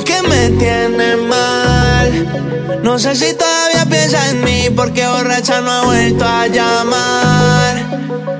[0.00, 2.80] que me tiene mal.
[2.82, 7.74] No sé si todavía piensa en mí porque borracha no ha vuelto a llamar.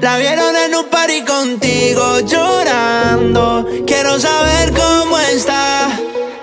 [0.01, 3.67] La vieron en un party contigo llorando.
[3.87, 5.91] Quiero saber cómo está.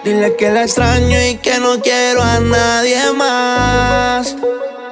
[0.03, 4.35] Dile que la extraño y que no quiero a nadie más.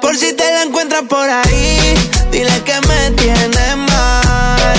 [0.02, 1.94] Por si te la encuentras por ahí,
[2.32, 4.78] dile que me tiene mal.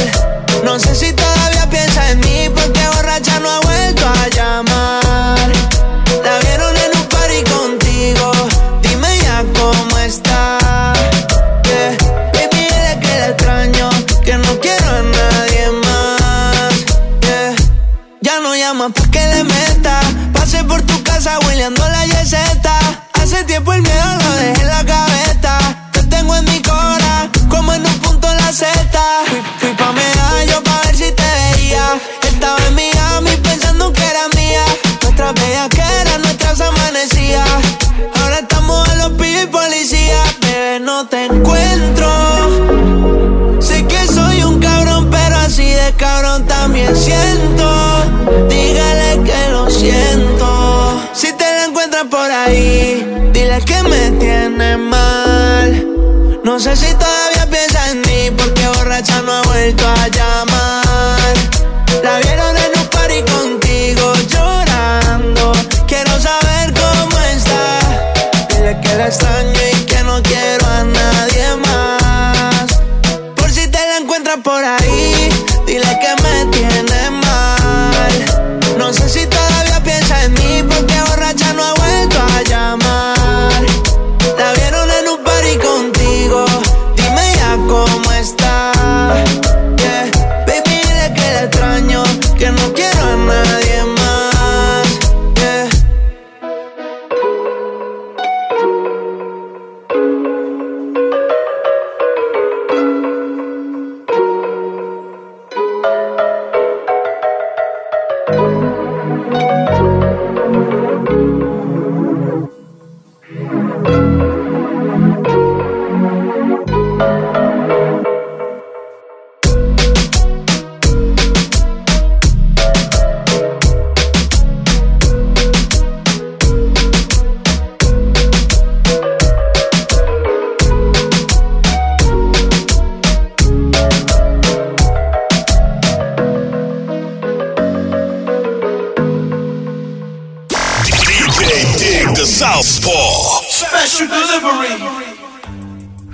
[0.63, 4.68] No sé si todavía piensa en mí porque borracha no ha vuelto a llamar.
[56.75, 57.08] se ajeitar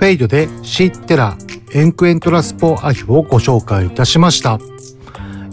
[0.05, 1.35] フェイドでシッテラ
[1.73, 4.59] エンクエントラスポアヒをご紹介いたしました。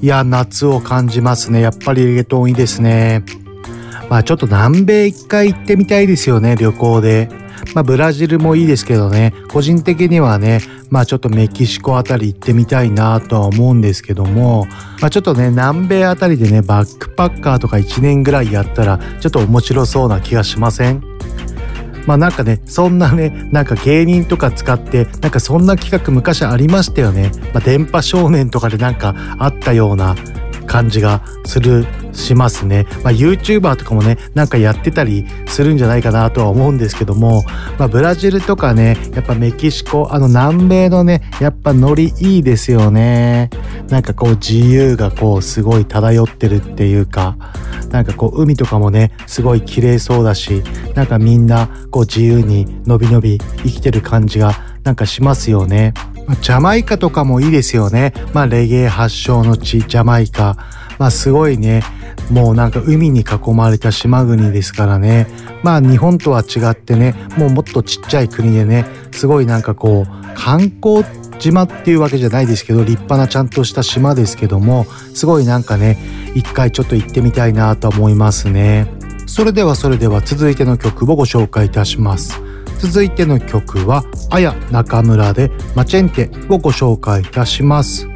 [0.03, 1.62] いや、夏を感じますね。
[1.62, 3.24] やっぱりレゲトンいいですね。
[4.11, 7.30] まあちょっと南米一回行ってみたいですよね、旅行で。
[7.74, 14.66] まあブラジルもいいですけどね、個人的にはね、まあちょっとメキシコあたり行ってみたいなとは思うんですけども、
[15.00, 21.03] まあちょっとね、南米あたりでね、バックパッカーとか1年ぐらいやったら、ちょっと面白そうな気がしません？
[22.07, 27.30] まあなんかね、そんなね、なんか芸人とか使って、なんかそんな企画昔ありましたよね。
[27.53, 30.14] まあ電波少年とかでなんかあったような
[30.73, 32.87] 感じがする、しますね。
[33.05, 37.43] まあ YouTuber とかもね、なんかやってたりするんじゃないかなとは思うんですけども、
[37.79, 43.51] まあブラジルとかね、やっぱメキシコ、あの南米のね、やっぱノリいいですよね。
[43.89, 47.37] なんかこう自由がこうすごい漂ってるっていうか、
[47.91, 50.62] なんかこう海とかもね、すごい綺麗そうだし、
[50.95, 54.55] なんかみんなこう自由にのびのび生きてる感じが
[54.85, 55.93] なんかしますよね。
[56.41, 58.12] ジャマイカとかもいいですよね。
[58.33, 60.57] まあレゲエ発祥の地、ジャマイカ。
[60.99, 61.83] まあすごいね、
[62.30, 65.26] もうなんか海に囲まれた島国ですからね。
[65.62, 71.05] まあ日本とは違ってね、もうもっとちっちゃい国でね、すごいなんかこう観光
[71.39, 75.99] 島っていうわけじゃないですけど、立派なちゃんとした島ですけども、すごいなんかね、
[76.35, 78.87] 一回ちょっと行ってみたいなと思いますね。
[79.26, 82.41] それではそれでは続いての曲をご紹介いたします。
[82.83, 88.09] 続いての曲は、あや中村でマチェンテをご紹介いたします。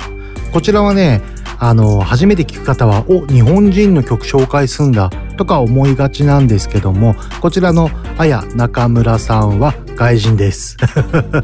[0.53, 1.23] こちらはね、
[1.61, 10.77] あの、初めて聞く方は、お、日本人の曲紹介すんだ、とか思いがちなんですけども、こちらのあや中村さんは外人です。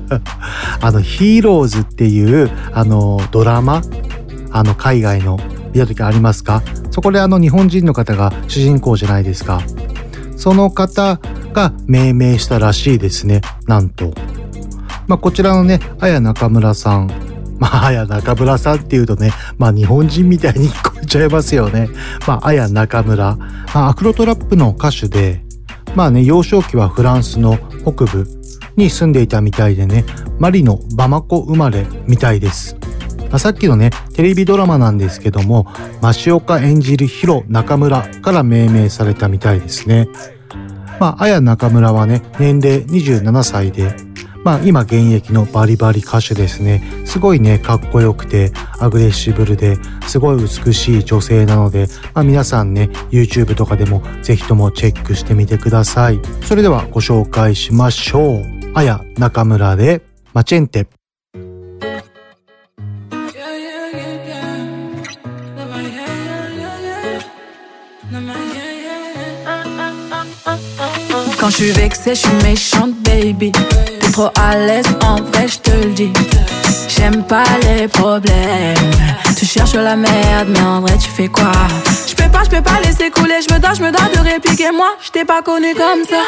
[0.83, 3.83] あの、ヒーローズっていう、あの、ドラマ、
[4.51, 5.39] あの、海外の
[5.73, 6.61] 見た時ありますか？
[6.91, 9.63] そこであの、日本人の方が主人公じゃないですか。
[10.43, 11.21] その方
[11.53, 13.43] が命名したらしいですね。
[13.69, 14.13] なんと。
[15.07, 17.07] まあ、こちらのね、あや中村さん。
[17.61, 21.89] まあ、あや中村さんっていうとね、まあ、日本人みたいに聞こえちゃいますよね。
[22.27, 23.37] まあ、あや中村。
[23.73, 25.45] まあ、アクロトラップの歌手で、
[25.95, 28.27] まあね、幼少期はフランスの北部
[28.75, 30.05] に住んでいたみたいでね、
[30.41, 32.77] マリのバマコ生まれみたいです。
[33.33, 35.67] まあさっきのね、テレビドラマなんですけども、
[36.03, 40.07] 増岡演じるヒロ中村から命名されたみたいですね。
[41.01, 43.97] まあ、あや中村はね、年齢27歳で、
[44.45, 46.83] まあ今現役のバリバリ歌手ですね。
[47.07, 56.21] すごいね、かっこよくて、アグレッシブルで、すごい美しい女性なので、まあ皆さんね、YouTube とかでもぜひともチェックしてみてください。
[56.43, 58.43] それではご紹介しましょう。
[58.75, 60.03] あや中村で、
[60.35, 60.87] マチェンテ。
[71.43, 73.51] Quand je suis vexée, je suis méchante, baby.
[73.51, 76.13] T'es trop à l'aise, en vrai, je te le dis.
[76.87, 78.77] J'aime pas les problèmes.
[79.37, 81.51] Tu cherches la merde, mais en vrai, tu fais quoi?
[82.07, 83.41] Je peux pas, je peux pas laisser couler.
[83.43, 84.71] Je me dois, je me dois de répliquer.
[84.71, 86.23] Moi, je t'ai pas connu comme ça.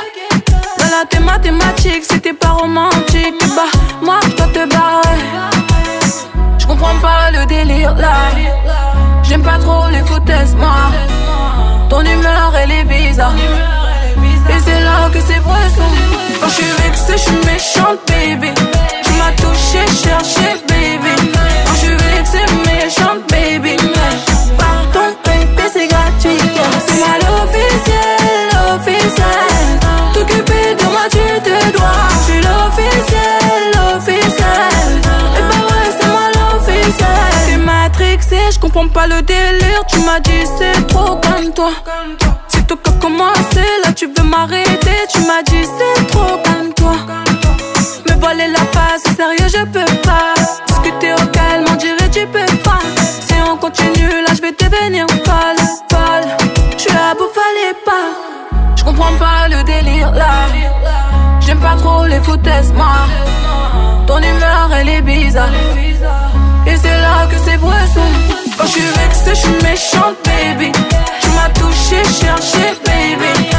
[0.79, 3.37] La tes mathématique, c'était pas romantique.
[3.55, 3.71] Bah,
[4.03, 5.19] moi, je dois te barrer.
[6.59, 8.17] Je comprends pas le délire là.
[9.23, 10.91] J'aime pas trop les foutaises, moi.
[11.89, 13.33] Ton humeur, elle est bizarre.
[16.95, 18.95] C'est c'est Quand je suis méchante baby
[19.37, 21.33] touché, cherché, baby.
[21.67, 23.77] Quand je suis vexé, méchante, baby.
[24.59, 26.39] Pardon, baby, c'est gratuit.
[26.87, 29.79] C'est mal officiel, officiel.
[30.13, 32.09] T'occuper de moi, tu te dois.
[32.11, 35.01] Je suis l'officiel, l'officiel.
[35.37, 37.33] Et bah ouais, c'est moi l'officiel.
[37.47, 39.85] T'es matrixé, je comprends pas le délire.
[39.89, 41.71] Tu m'as dit c'est trop comme toi.
[42.49, 44.99] C'est toi qui as commencé, là tu veux m'arrêter.
[45.13, 45.94] Tu m'as dit c'est
[62.25, 63.07] les foutaises, moi.
[64.07, 65.49] Ton humeur, elle est bizarre.
[66.67, 68.01] Et c'est là que c'est poisson.
[68.57, 70.73] Quand je suis vexée, je suis méchante, baby.
[71.21, 73.54] Tu m'as touché, cherché, baby.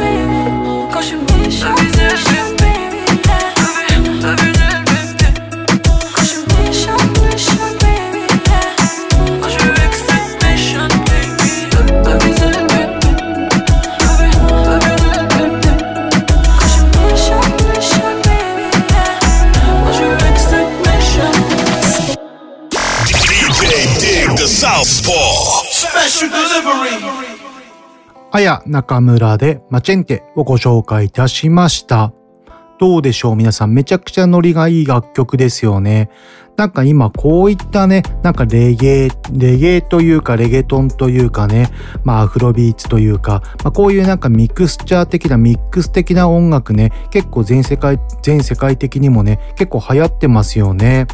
[0.00, 0.92] baby.
[0.92, 2.39] Cause you want the shot
[28.50, 32.12] あや中村でマチェンテをご紹介いたしました。
[32.80, 33.36] どうでしょう？
[33.36, 36.10] 皆さんめちゃくちゃノリがいい楽曲ですよね。
[36.56, 41.70] なんか今こういったね、なんかレゲエ、レゲエというかレゲトンというかね、
[42.02, 51.06] まあアフロビーツというか、まあこういうなんかミクスチャー的なミックス的な音楽ね、結構全世界、全世界的にもね、結構流行ってますよね。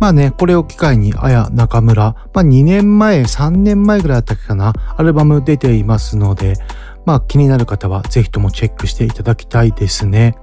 [0.00, 6.54] まあね、これを機会に、あや中村、まあ2年前、3年前ぐらいだったっけかな、アルバム出ていますので、
[7.04, 10.36] まあ気になる方はぜひともチェックしていただきたいですね。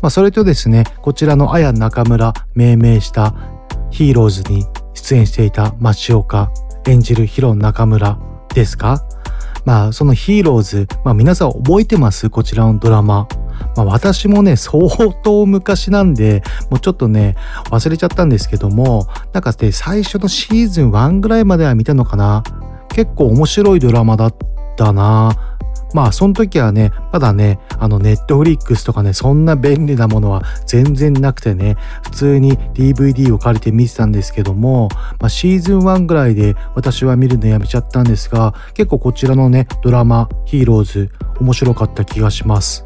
[0.00, 3.34] まあそれとですね、こちらのあや中村命名した
[3.90, 6.50] ヒーローズに出演していた町岡
[6.86, 8.18] 演じるヒロ中村
[8.54, 9.02] ですか？
[9.64, 12.30] まあそのヒーローズ、まあ皆さん覚えてます？
[12.30, 13.26] こちらのドラマ。
[13.76, 14.88] まあ私もね、相
[15.22, 17.36] 当昔なんで、もうちょっとね、
[17.70, 22.42] 忘れちゃったんですけども、なんかね、最初のシーズン1ぐらいまでは見たのかな。
[22.88, 24.34] 結構面白いドラマだっ
[24.76, 25.56] たな。
[25.94, 34.88] まあその時はね、まだね、あのネットフリックスとかね、そんな便利なものは全然なくてね、普通に DVD を借りて見てたんですけども、
[35.20, 41.10] まあ、シーズン1ぐらいで私は見るのやめちゃったんですが、結構こちらのね、ドラマ、ヒーローズ、
[41.40, 42.82] 面白かった気がします。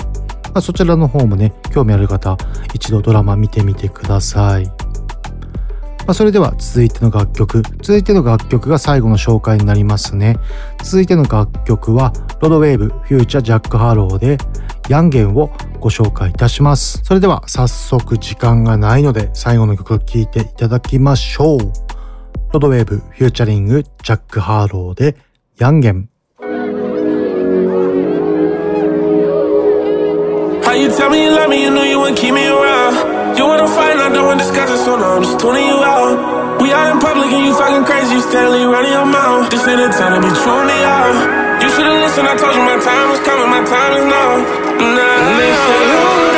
[0.54, 2.36] ま、そちらの方もね、興味ある方、
[2.74, 4.66] 一度ドラマ見てみてください。
[4.66, 7.62] まあ、それでは続いての楽曲。
[7.82, 10.36] 続いての楽曲が最後の紹介になりますね。
[10.82, 14.38] 続いての楽曲は、ロッドウェーブ featuring ジャックハローで、
[14.88, 17.00] Yungen をご紹介いたします。
[17.04, 21.58] それでは早速時間がないので、最後の曲を聴いていただきましょう。
[21.58, 21.68] ロ
[22.54, 25.16] ッドウェーブ featuring ジャックハローで、
[25.58, 26.08] Yungen。
[30.80, 33.36] You tell me you love me, you know you wouldn't keep me around.
[33.36, 36.60] You wanna fight, I don't want discussion, so now I'm just tuning you out.
[36.60, 39.50] We out in public and you fucking crazy, you steadily running your mouth.
[39.50, 41.14] This ain't the time to be chewing me out.
[41.60, 44.30] You should've listened, I told you my time was coming, my time is now.
[44.96, 46.29] Now.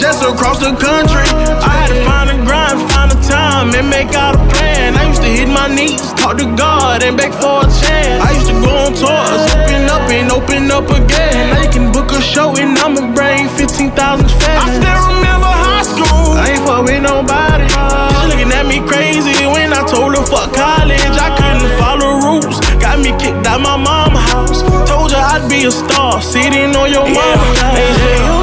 [0.00, 1.28] Just across the country.
[1.60, 4.96] I had to find a grind, find a time, and make out a plan.
[4.96, 8.16] I used to hit my knees, talk to God, and beg for a chance.
[8.24, 11.52] I used to go on tours, open up and open up again.
[11.52, 14.40] Now you can book a show, and I'ma bring 15,000 fans.
[14.40, 16.32] I still remember high school.
[16.32, 17.68] I ain't fuck with nobody.
[17.68, 21.12] She looking at me crazy when I told her fuck college.
[21.20, 24.64] I couldn't follow rules, got me kicked out my mom's house.
[24.88, 27.20] Told her I'd be a star, sitting on your yeah.
[27.20, 28.39] mom's house.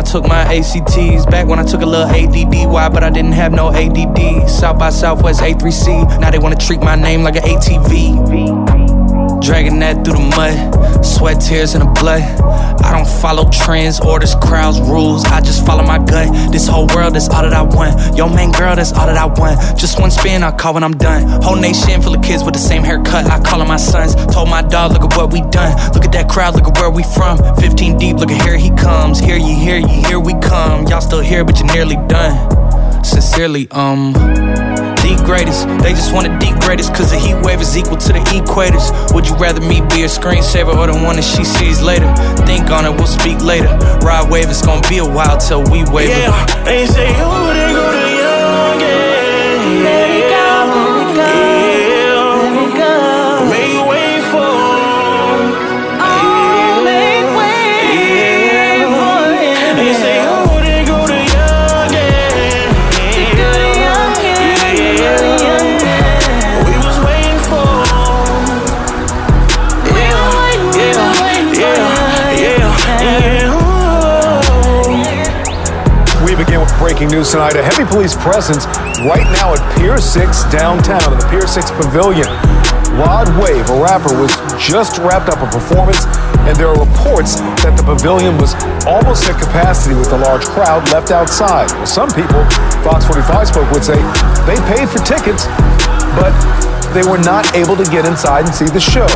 [0.00, 1.26] Took my ACTs.
[1.26, 2.70] Back when I took a little ADD.
[2.70, 2.88] Why?
[2.88, 4.48] But I didn't have no ADD.
[4.48, 6.20] South by Southwest A3C.
[6.20, 8.81] Now they wanna treat my name like an ATV.
[9.44, 12.22] Dragging that through the mud, sweat, tears, and the blood.
[12.82, 15.24] I don't follow trends, orders, crowds, rules.
[15.24, 16.52] I just follow my gut.
[16.52, 18.16] This whole world is all that I want.
[18.16, 19.58] Yo, main girl, that's all that I want.
[19.78, 21.42] Just one spin, I call when I'm done.
[21.42, 23.26] Whole nation full of kids with the same haircut.
[23.26, 24.14] I call them my sons.
[24.32, 25.76] Told my dog, look at what we done.
[25.92, 27.38] Look at that crowd, look at where we from.
[27.56, 29.18] 15 deep, look at here he comes.
[29.18, 30.86] Here you, here you, here we come.
[30.86, 32.34] Y'all still here, but you're nearly done.
[33.04, 34.61] Sincerely, um
[35.02, 35.66] the greatest.
[35.82, 38.86] They just want the deep greatest, cause the heat wave is equal to the equators.
[39.12, 42.06] Would you rather me be a screensaver or the one that she sees later?
[42.46, 43.68] Think on it, we'll speak later.
[44.00, 46.08] Ride wave, it's gonna be a while till we wave.
[46.08, 48.11] Yeah, they say, oh, they go to
[77.02, 77.56] breaking news tonight.
[77.56, 78.66] A heavy police presence
[79.02, 82.28] right now at Pier 6 downtown in the Pier 6 Pavilion.
[82.94, 84.30] Rod Wave, a rapper, was
[84.60, 86.04] just wrapped up a performance,
[86.46, 88.54] and there are reports that the pavilion was
[88.86, 91.72] almost at capacity with a large crowd left outside.
[91.72, 92.44] Well, some people,
[92.84, 93.98] Fox 45 spoke, would say
[94.46, 95.48] they paid for tickets,
[96.14, 96.30] but
[96.94, 99.08] they were not able to get inside and see the show.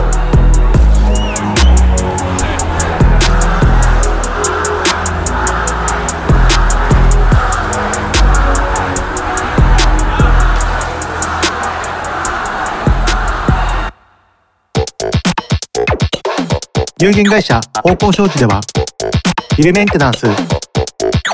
[16.99, 18.59] 有限会社方向商事では
[19.59, 20.27] ビルメンテナンス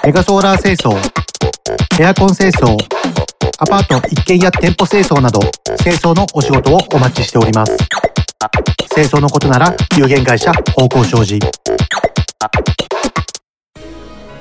[0.05, 0.99] メガソーラー清掃
[2.01, 2.77] エアコン清掃
[3.59, 5.39] アパート一軒や店舗清掃など
[5.85, 7.77] 清掃のお仕事をお待ちしております。
[8.93, 11.39] 清掃のことなら有限会社方向商事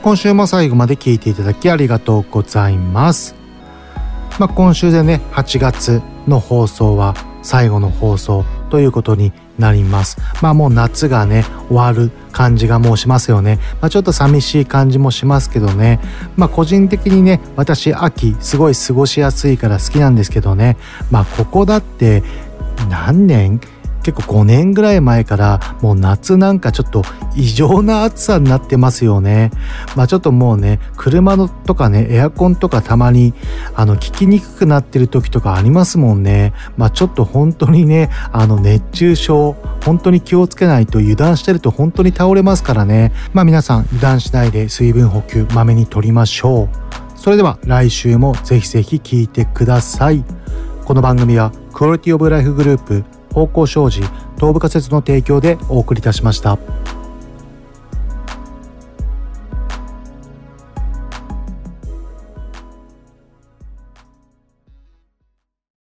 [0.01, 3.35] 今週も最後まで聞いていただきありがとうございます。
[4.39, 7.13] まあ、今週でね8月の放送は
[7.43, 10.17] 最後の放送ということになります。
[10.41, 15.99] まあもう夏がね終わる感じがもうしますよね、まあ、ちょっと寂しい感じもしますけどね。
[16.35, 20.75] まあ個人的にね私秋すごい過ごしやすいから好きなんですけどね。
[21.09, 22.23] まあここだって
[22.89, 23.61] 何年？
[24.03, 27.03] 結構5年ぐらい前からもう夏なんかちょっと
[27.35, 29.51] 異常な暑さになってますよね。
[29.95, 33.33] まあちょっともうね、車のとかね、エアコンとかたまに
[33.75, 36.53] あの効きにくくなってる時とかありますもんね。
[36.77, 43.11] まあちょっと本当にね、あの熱中症、本当に気をつけないと油断してると本当に倒れますからね。
[43.33, 46.69] まあ皆さん油断しないで水分補給まめに取りましょう。
[47.15, 50.23] それでは来週もぜひぜひ聞いてください。
[50.85, 54.01] この番組はクオリティオブライフグループ方向障子
[54.35, 56.57] 東部仮説の提供でお送りいたしました。